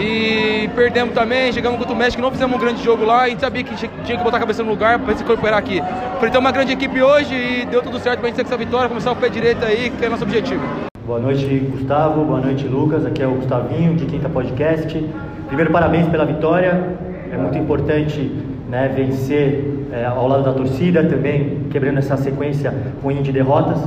E 0.00 0.68
perdemos 0.76 1.12
também, 1.12 1.52
chegamos 1.52 1.78
contra 1.78 1.92
o 1.92 1.96
México, 1.96 2.22
não 2.22 2.30
fizemos 2.30 2.56
um 2.56 2.60
grande 2.60 2.84
jogo 2.84 3.04
lá, 3.04 3.22
a 3.22 3.28
gente 3.28 3.40
sabia 3.40 3.64
que 3.64 3.74
tinha 3.74 4.16
que 4.16 4.22
botar 4.22 4.36
a 4.36 4.40
cabeça 4.40 4.62
no 4.62 4.70
lugar 4.70 4.98
para 5.00 5.16
se 5.16 5.24
recuperar 5.24 5.58
aqui. 5.58 5.82
Enfrentamos 6.16 6.46
uma 6.46 6.52
grande 6.52 6.72
equipe 6.72 7.02
hoje 7.02 7.34
e 7.34 7.66
deu 7.66 7.82
tudo 7.82 7.98
certo 7.98 8.20
para 8.20 8.28
a 8.28 8.30
gente 8.30 8.36
ter 8.36 8.46
essa 8.46 8.56
vitória, 8.56 8.88
começar 8.88 9.10
o 9.10 9.16
pé 9.16 9.28
direito 9.28 9.64
aí, 9.64 9.90
que 9.90 10.04
é 10.04 10.08
nosso 10.08 10.22
objetivo. 10.22 10.62
Boa 11.04 11.18
noite, 11.18 11.46
Gustavo. 11.72 12.24
Boa 12.24 12.40
noite, 12.40 12.68
Lucas. 12.68 13.04
Aqui 13.06 13.22
é 13.22 13.26
o 13.26 13.32
Gustavinho, 13.32 13.96
de 13.96 14.04
Quinta 14.04 14.28
Podcast. 14.28 15.04
Primeiro, 15.48 15.72
parabéns 15.72 16.06
pela 16.06 16.24
vitória. 16.24 16.96
É 17.32 17.36
muito 17.36 17.58
importante 17.58 18.30
né, 18.68 18.92
vencer 18.94 19.88
é, 19.90 20.04
ao 20.04 20.28
lado 20.28 20.44
da 20.44 20.52
torcida, 20.52 21.02
também 21.04 21.66
quebrando 21.70 21.98
essa 21.98 22.16
sequência 22.16 22.72
ruim 23.02 23.22
de 23.22 23.32
derrotas. 23.32 23.78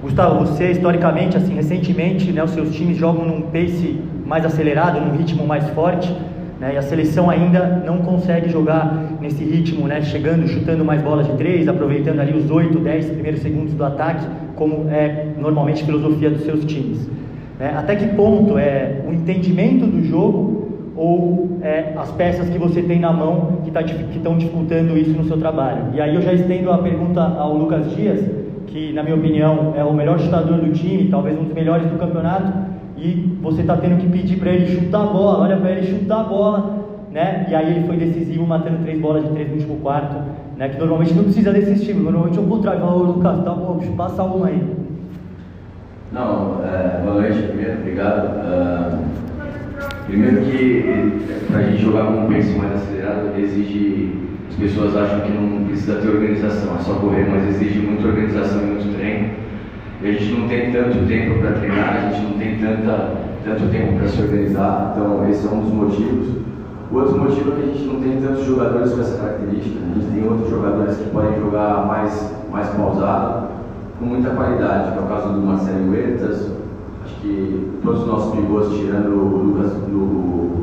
Gustavo, 0.00 0.46
você 0.46 0.70
historicamente, 0.70 1.36
assim, 1.36 1.54
recentemente, 1.54 2.32
né, 2.32 2.42
os 2.42 2.52
seus 2.52 2.74
times 2.74 2.96
jogam 2.96 3.24
num 3.24 3.42
pace 3.42 4.00
mais 4.32 4.46
acelerado, 4.46 4.98
num 4.98 5.14
ritmo 5.14 5.46
mais 5.46 5.68
forte, 5.70 6.10
né, 6.58 6.72
e 6.72 6.78
a 6.78 6.80
seleção 6.80 7.28
ainda 7.28 7.82
não 7.84 7.98
consegue 7.98 8.48
jogar 8.48 9.18
nesse 9.20 9.44
ritmo, 9.44 9.86
né, 9.86 10.00
chegando, 10.00 10.48
chutando 10.48 10.82
mais 10.82 11.02
bolas 11.02 11.26
de 11.26 11.34
três, 11.34 11.68
aproveitando 11.68 12.18
ali 12.20 12.32
os 12.32 12.50
8, 12.50 12.78
10 12.78 13.10
primeiros 13.10 13.42
segundos 13.42 13.74
do 13.74 13.84
ataque, 13.84 14.24
como 14.56 14.88
é 14.88 15.26
normalmente 15.38 15.84
filosofia 15.84 16.30
dos 16.30 16.44
seus 16.44 16.64
times. 16.64 17.06
Né? 17.60 17.74
Até 17.76 17.94
que 17.94 18.06
ponto 18.16 18.56
é 18.56 19.02
o 19.06 19.12
entendimento 19.12 19.84
do 19.84 20.02
jogo 20.02 20.92
ou 20.96 21.58
é, 21.60 21.92
as 21.94 22.10
peças 22.12 22.48
que 22.48 22.56
você 22.56 22.80
tem 22.80 22.98
na 22.98 23.12
mão 23.12 23.58
que 23.64 23.70
tá, 23.70 23.82
estão 23.82 24.38
dificultando 24.38 24.96
isso 24.96 25.10
no 25.10 25.24
seu 25.24 25.36
trabalho? 25.36 25.88
E 25.92 26.00
aí 26.00 26.14
eu 26.14 26.22
já 26.22 26.32
estendo 26.32 26.70
a 26.70 26.78
pergunta 26.78 27.20
ao 27.20 27.54
Lucas 27.54 27.94
Dias, 27.94 28.24
que 28.72 28.90
na 28.92 29.02
minha 29.02 29.14
opinião 29.14 29.74
é 29.76 29.84
o 29.84 29.92
melhor 29.92 30.18
chutador 30.18 30.58
do 30.58 30.72
time, 30.72 31.08
talvez 31.10 31.38
um 31.38 31.44
dos 31.44 31.52
melhores 31.52 31.86
do 31.86 31.98
campeonato, 31.98 32.50
e 32.96 33.36
você 33.42 33.60
está 33.60 33.76
tendo 33.76 34.00
que 34.00 34.08
pedir 34.08 34.38
para 34.38 34.50
ele 34.50 34.66
chutar 34.66 35.02
a 35.02 35.06
bola, 35.06 35.40
olha 35.40 35.56
para 35.58 35.72
ele 35.72 35.86
chutar 35.86 36.20
a 36.20 36.24
bola, 36.24 36.86
né? 37.12 37.46
E 37.50 37.54
aí 37.54 37.76
ele 37.76 37.86
foi 37.86 37.96
decisivo, 37.98 38.46
matando 38.46 38.78
três 38.82 38.98
bolas 38.98 39.24
de 39.24 39.30
três 39.30 39.48
no 39.48 39.54
último 39.56 39.76
quarto, 39.76 40.16
né? 40.56 40.70
Que 40.70 40.78
normalmente 40.78 41.12
não 41.12 41.24
precisa 41.24 41.52
desse 41.52 41.72
estímulo, 41.72 42.04
normalmente 42.04 42.38
é 42.38 42.40
o 42.40 42.46
contrário, 42.46 42.80
fala, 42.80 42.94
ô 42.94 43.02
Lucas, 43.02 43.44
tá 43.44 43.50
bom, 43.50 43.78
passa 43.94 44.22
uma 44.22 44.46
aí. 44.46 44.62
Não, 46.10 46.60
é, 46.64 47.00
boa 47.02 47.20
noite 47.20 47.42
primeiro, 47.42 47.78
obrigado. 47.78 48.36
Uh, 48.36 48.98
primeiro 50.06 50.42
que 50.42 51.44
para 51.48 51.58
a 51.58 51.62
gente 51.64 51.82
jogar 51.82 52.06
com 52.06 52.12
um 52.12 52.26
pace 52.26 52.56
mais 52.56 52.72
acelerado 52.74 53.38
exige, 53.38 54.12
as 54.52 54.58
pessoas 54.58 54.94
acham 54.94 55.20
que 55.20 55.32
não 55.32 55.64
precisa 55.64 55.94
ter 55.96 56.08
organização, 56.08 56.76
é 56.76 56.78
só 56.80 56.94
correr, 56.94 57.26
mas 57.28 57.48
exige 57.48 57.80
muita 57.80 58.06
organização 58.06 58.60
e 58.60 58.66
muito 58.66 58.96
treino. 58.96 59.30
E 60.02 60.08
a 60.08 60.12
gente 60.12 60.32
não 60.32 60.46
tem 60.46 60.70
tanto 60.70 61.06
tempo 61.08 61.40
para 61.40 61.52
treinar, 61.52 61.96
a 61.96 62.10
gente 62.10 62.22
não 62.22 62.38
tem 62.38 62.58
tanta, 62.58 63.14
tanto 63.44 63.70
tempo 63.70 63.96
para 63.96 64.08
se 64.08 64.20
organizar, 64.20 64.92
então 64.94 65.26
esse 65.30 65.46
é 65.46 65.50
um 65.50 65.60
dos 65.62 65.72
motivos. 65.72 66.28
O 66.90 66.96
outro 66.96 67.18
motivo 67.18 67.52
é 67.52 67.54
que 67.54 67.62
a 67.62 67.72
gente 67.72 67.84
não 67.84 68.00
tem 68.00 68.20
tantos 68.20 68.44
jogadores 68.44 68.92
com 68.92 69.00
essa 69.00 69.16
característica. 69.16 69.78
A 69.80 69.98
gente 69.98 70.12
tem 70.12 70.28
outros 70.28 70.50
jogadores 70.50 70.96
que 70.98 71.10
podem 71.10 71.40
jogar 71.40 71.86
mais, 71.86 72.34
mais 72.52 72.68
pausado, 72.68 73.48
com 73.98 74.04
muita 74.04 74.30
qualidade, 74.30 74.92
que 74.92 74.98
é 74.98 75.00
o 75.00 75.06
caso 75.06 75.32
do 75.32 75.40
Marcelo 75.40 75.90
Huertas. 75.90 76.52
Acho 77.04 77.14
que 77.22 77.70
todos 77.82 78.02
os 78.02 78.06
nossos 78.06 78.34
pivôs, 78.34 78.68
tirando 78.76 79.08
o 79.14 79.42
Lucas 79.44 79.72
do 79.72 80.61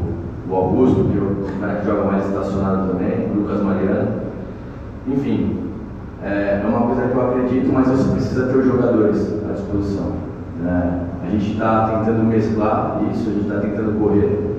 o 0.49 0.55
Augusto, 0.55 1.05
que 1.05 1.17
é 1.17 1.21
o 1.21 1.59
cara 1.59 1.79
que 1.79 1.85
joga 1.85 2.03
mais 2.05 2.25
estacionado 2.25 2.91
também, 2.91 3.27
o 3.31 3.41
Lucas 3.41 3.61
Mariano. 3.61 4.07
Enfim, 5.07 5.57
é, 6.23 6.61
é 6.63 6.67
uma 6.67 6.87
coisa 6.87 7.07
que 7.07 7.15
eu 7.15 7.29
acredito, 7.29 7.71
mas 7.71 7.87
você 7.87 8.11
precisa 8.11 8.47
ter 8.47 8.57
os 8.57 8.65
jogadores 8.65 9.33
à 9.47 9.53
disposição. 9.53 10.13
Né? 10.61 11.01
A 11.23 11.29
gente 11.29 11.51
está 11.51 11.89
tentando 11.89 12.23
mesclar 12.23 13.01
isso, 13.11 13.29
a 13.29 13.33
gente 13.33 13.47
está 13.47 13.59
tentando 13.59 13.99
correr 13.99 14.49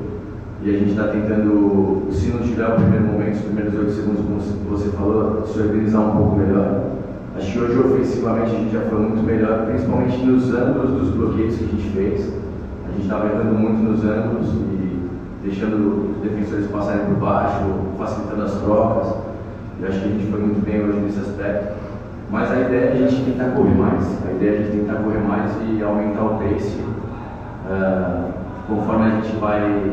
e 0.62 0.70
a 0.70 0.79
gente 0.79 0.90
está 0.90 1.09
tentando, 1.09 2.07
se 2.11 2.31
não 2.31 2.40
tiver 2.40 2.66
o 2.68 2.74
primeiro 2.74 3.07
momento, 3.07 3.35
os 3.35 3.40
primeiros 3.40 3.74
oito 3.74 3.92
segundos, 3.92 4.20
como 4.20 4.79
você 4.79 4.90
falou, 4.90 5.44
se 5.46 5.59
organizar 5.59 6.00
um 6.00 6.16
pouco 6.16 6.37
melhor. 6.37 6.83
Acho 7.37 7.53
que 7.53 7.59
hoje 7.59 7.79
ofensivamente 7.79 8.55
a 8.55 8.59
gente 8.59 8.72
já 8.72 8.81
foi 8.83 9.00
muito 9.00 9.22
melhor, 9.24 9.66
principalmente 9.66 10.18
nos 10.18 10.53
ângulos 10.53 10.90
dos 10.90 11.11
bloqueios 11.11 11.57
que 11.57 11.64
a 11.64 11.68
gente 11.68 11.90
fez. 11.90 12.33
A 12.87 12.92
gente 12.92 13.03
estava 13.03 13.26
errando 13.26 13.55
muito 13.55 13.83
nos 13.83 14.05
ângulos 14.05 14.48
deixando 15.51 16.13
os 16.13 16.23
defensores 16.23 16.71
passarem 16.71 17.07
por 17.07 17.17
baixo, 17.17 17.65
facilitando 17.99 18.43
as 18.43 18.55
trocas. 18.63 19.15
Eu 19.81 19.89
acho 19.89 20.01
que 20.01 20.05
a 20.05 20.09
gente 20.09 20.31
foi 20.31 20.41
muito 20.41 20.65
bem 20.65 20.81
hoje 20.81 21.01
nesse 21.01 21.19
aspecto. 21.19 21.75
Mas 22.31 22.51
a 22.53 22.61
ideia 22.61 22.85
é 22.85 22.93
a 22.93 23.09
gente 23.09 23.25
tentar 23.25 23.51
correr 23.51 23.75
mais. 23.75 24.27
A 24.27 24.33
ideia 24.33 24.51
é 24.51 24.55
a 24.55 24.63
gente 24.63 24.79
tentar 24.79 25.03
correr 25.03 25.19
mais 25.19 25.51
e 25.69 25.83
aumentar 25.83 26.25
o 26.25 26.39
pace. 26.39 26.79
Uh, 27.67 28.33
conforme 28.69 29.07
a 29.07 29.21
gente 29.21 29.37
vai 29.37 29.93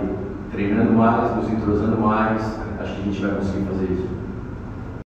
treinando 0.51 0.93
mais, 0.93 1.35
nos 1.35 1.51
entrosando 1.51 1.97
mais, 1.97 2.41
acho 2.79 2.95
que 2.95 3.01
a 3.01 3.03
gente 3.03 3.21
vai 3.21 3.35
conseguir 3.35 3.65
fazer 3.65 3.85
isso. 3.85 4.07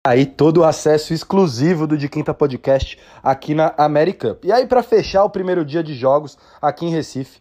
Aí 0.05 0.27
todo 0.27 0.59
o 0.59 0.65
acesso 0.65 1.13
exclusivo 1.13 1.87
do 1.87 1.97
De 1.97 2.09
Quinta 2.09 2.35
Podcast 2.35 2.99
aqui 3.23 3.55
na 3.55 3.75
American. 3.77 4.35
E 4.43 4.51
aí 4.51 4.67
para 4.67 4.83
fechar 4.83 5.23
o 5.25 5.31
primeiro 5.31 5.65
dia 5.65 5.85
de 5.85 5.95
jogos 5.95 6.37
aqui 6.61 6.87
em 6.87 6.91
Recife, 6.91 7.39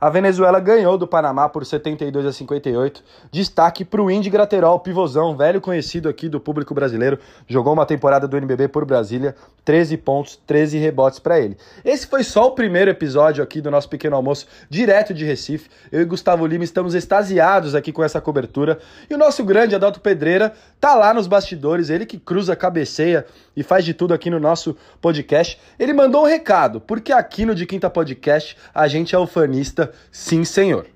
a 0.00 0.08
Venezuela 0.08 0.58
ganhou 0.58 0.96
do 0.96 1.06
Panamá 1.06 1.46
por 1.46 1.66
72 1.66 2.24
a 2.24 2.32
58. 2.32 3.04
Destaque 3.30 3.84
para 3.84 4.00
o 4.00 4.10
Indy 4.10 4.30
Graterol, 4.30 4.80
pivôzão, 4.80 5.36
velho 5.36 5.60
conhecido 5.60 6.08
aqui 6.08 6.26
do 6.26 6.40
público 6.40 6.72
brasileiro. 6.72 7.18
Jogou 7.46 7.74
uma 7.74 7.84
temporada 7.84 8.26
do 8.26 8.34
NBB 8.34 8.68
por 8.68 8.86
Brasília, 8.86 9.34
13 9.62 9.98
pontos, 9.98 10.40
13 10.46 10.78
rebotes 10.78 11.18
para 11.18 11.38
ele. 11.38 11.56
Esse 11.84 12.06
foi 12.06 12.24
só 12.24 12.46
o 12.46 12.52
primeiro 12.52 12.90
episódio 12.90 13.44
aqui 13.44 13.60
do 13.60 13.70
nosso 13.70 13.90
pequeno 13.90 14.16
almoço, 14.16 14.46
direto 14.70 15.12
de 15.12 15.26
Recife. 15.26 15.68
Eu 15.92 16.00
e 16.00 16.04
Gustavo 16.06 16.46
Lima 16.46 16.64
estamos 16.64 16.94
extasiados 16.94 17.74
aqui 17.74 17.92
com 17.92 18.02
essa 18.02 18.22
cobertura. 18.22 18.78
E 19.10 19.14
o 19.14 19.18
nosso 19.18 19.44
grande 19.44 19.74
Adalto 19.74 20.00
Pedreira 20.00 20.54
tá 20.80 20.94
lá 20.94 21.12
nos 21.12 21.26
bastidores, 21.26 21.90
ele 21.90 22.06
que 22.06 22.18
cruza, 22.18 22.56
cabeceia 22.56 23.26
e 23.54 23.62
faz 23.62 23.84
de 23.84 23.92
tudo 23.92 24.14
aqui 24.14 24.30
no 24.30 24.40
nosso 24.40 24.74
podcast. 25.00 25.60
Ele 25.78 25.92
mandou 25.92 26.22
um 26.22 26.26
recado, 26.26 26.80
porque 26.80 27.12
aqui 27.12 27.44
no 27.44 27.54
De 27.54 27.66
Quinta 27.66 27.90
Podcast 27.90 28.56
a 28.74 28.88
gente 28.88 29.14
é 29.14 29.18
ufanista 29.18 29.89
sim, 30.10 30.44
senhor. 30.44 30.86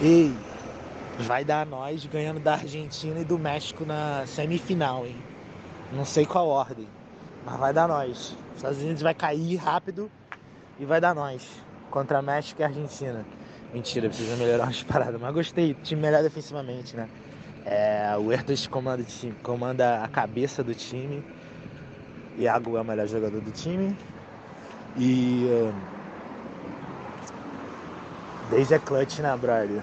Ei, 0.00 0.32
vai 1.20 1.44
dar 1.44 1.66
nós 1.66 2.04
ganhando 2.06 2.40
da 2.40 2.54
Argentina 2.54 3.20
e 3.20 3.24
do 3.24 3.38
México 3.38 3.84
na 3.84 4.26
semifinal, 4.26 5.06
hein? 5.06 5.16
Não 5.92 6.04
sei 6.04 6.26
qual 6.26 6.48
ordem, 6.48 6.86
mas 7.44 7.56
vai 7.58 7.72
dar 7.72 7.88
nós. 7.88 8.36
Os 8.50 8.56
Estados 8.56 8.78
Unidos 8.78 9.02
vai 9.02 9.14
cair 9.14 9.56
rápido 9.56 10.10
e 10.78 10.84
vai 10.84 11.00
dar 11.00 11.14
nós 11.14 11.42
contra 11.90 12.20
México 12.20 12.60
e 12.60 12.64
Argentina. 12.64 13.24
Mentira, 13.72 14.08
precisa 14.08 14.36
melhorar 14.36 14.68
as 14.68 14.82
paradas, 14.82 15.20
mas 15.20 15.32
gostei. 15.32 15.74
Time 15.82 16.02
melhor 16.02 16.22
defensivamente, 16.22 16.96
né? 16.96 17.08
É, 17.64 18.16
o 18.18 18.32
Erdos 18.32 18.66
comanda, 18.66 19.04
comanda 19.42 20.02
a 20.02 20.08
cabeça 20.08 20.62
do 20.62 20.74
time. 20.74 21.22
Iago 22.38 22.76
é 22.76 22.80
o 22.80 22.84
melhor 22.84 23.06
jogador 23.08 23.40
do 23.40 23.50
time. 23.50 23.96
E. 24.96 25.46
Desde 28.50 28.74
é 28.74 28.78
clutch, 28.78 29.18
né, 29.18 29.36
brother? 29.36 29.82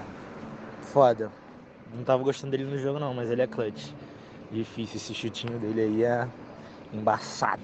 Foda. 0.94 1.30
Não 1.94 2.04
tava 2.04 2.24
gostando 2.24 2.52
dele 2.52 2.64
no 2.64 2.80
jogo 2.80 2.98
não, 2.98 3.14
mas 3.14 3.30
ele 3.30 3.42
é 3.42 3.48
clutch. 3.48 3.92
Difícil, 4.52 4.96
esse 4.96 5.14
chutinho 5.14 5.60
dele 5.60 5.82
aí 5.82 6.04
é 6.04 6.28
embaçado. 6.94 7.62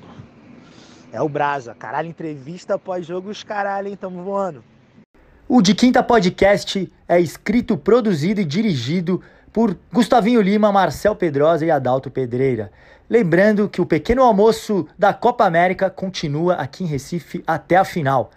É 1.11 1.21
o 1.21 1.29
Brasa. 1.29 1.73
Caralho, 1.73 2.09
entrevista 2.09 2.75
após 2.75 3.05
jogo, 3.05 3.29
os 3.29 3.43
caralho, 3.43 3.87
hein? 3.87 3.95
Tamo 3.95 4.23
voando. 4.23 4.63
O 5.47 5.61
De 5.61 5.73
Quinta 5.73 6.03
Podcast 6.03 6.91
é 7.07 7.19
escrito, 7.19 7.77
produzido 7.77 8.41
e 8.41 8.45
dirigido 8.45 9.21
por 9.53 9.77
Gustavinho 9.91 10.41
Lima, 10.41 10.71
Marcel 10.71 11.15
Pedrosa 11.15 11.65
e 11.65 11.71
Adalto 11.71 12.11
Pedreira. 12.11 12.71
Lembrando 13.09 13.67
que 13.67 13.81
o 13.81 13.85
pequeno 13.85 14.21
almoço 14.21 14.87
da 14.97 15.13
Copa 15.13 15.45
América 15.45 15.89
continua 15.89 16.55
aqui 16.55 16.83
em 16.83 16.87
Recife 16.87 17.43
até 17.47 17.77
a 17.77 17.85
final. 17.85 18.29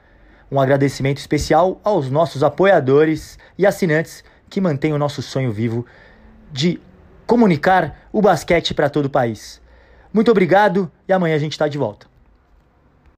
Um 0.52 0.60
agradecimento 0.60 1.16
especial 1.16 1.80
aos 1.82 2.10
nossos 2.10 2.42
apoiadores 2.42 3.38
e 3.56 3.66
assinantes 3.66 4.22
que 4.50 4.60
mantêm 4.60 4.92
o 4.92 4.98
nosso 4.98 5.22
sonho 5.22 5.50
vivo 5.50 5.86
de 6.52 6.78
comunicar 7.26 8.06
o 8.12 8.20
basquete 8.20 8.74
para 8.74 8.90
todo 8.90 9.06
o 9.06 9.10
país. 9.10 9.62
Muito 10.12 10.30
obrigado 10.30 10.92
e 11.08 11.12
amanhã 11.14 11.36
a 11.36 11.38
gente 11.38 11.52
está 11.52 11.66
de 11.66 11.78
volta. 11.78 12.11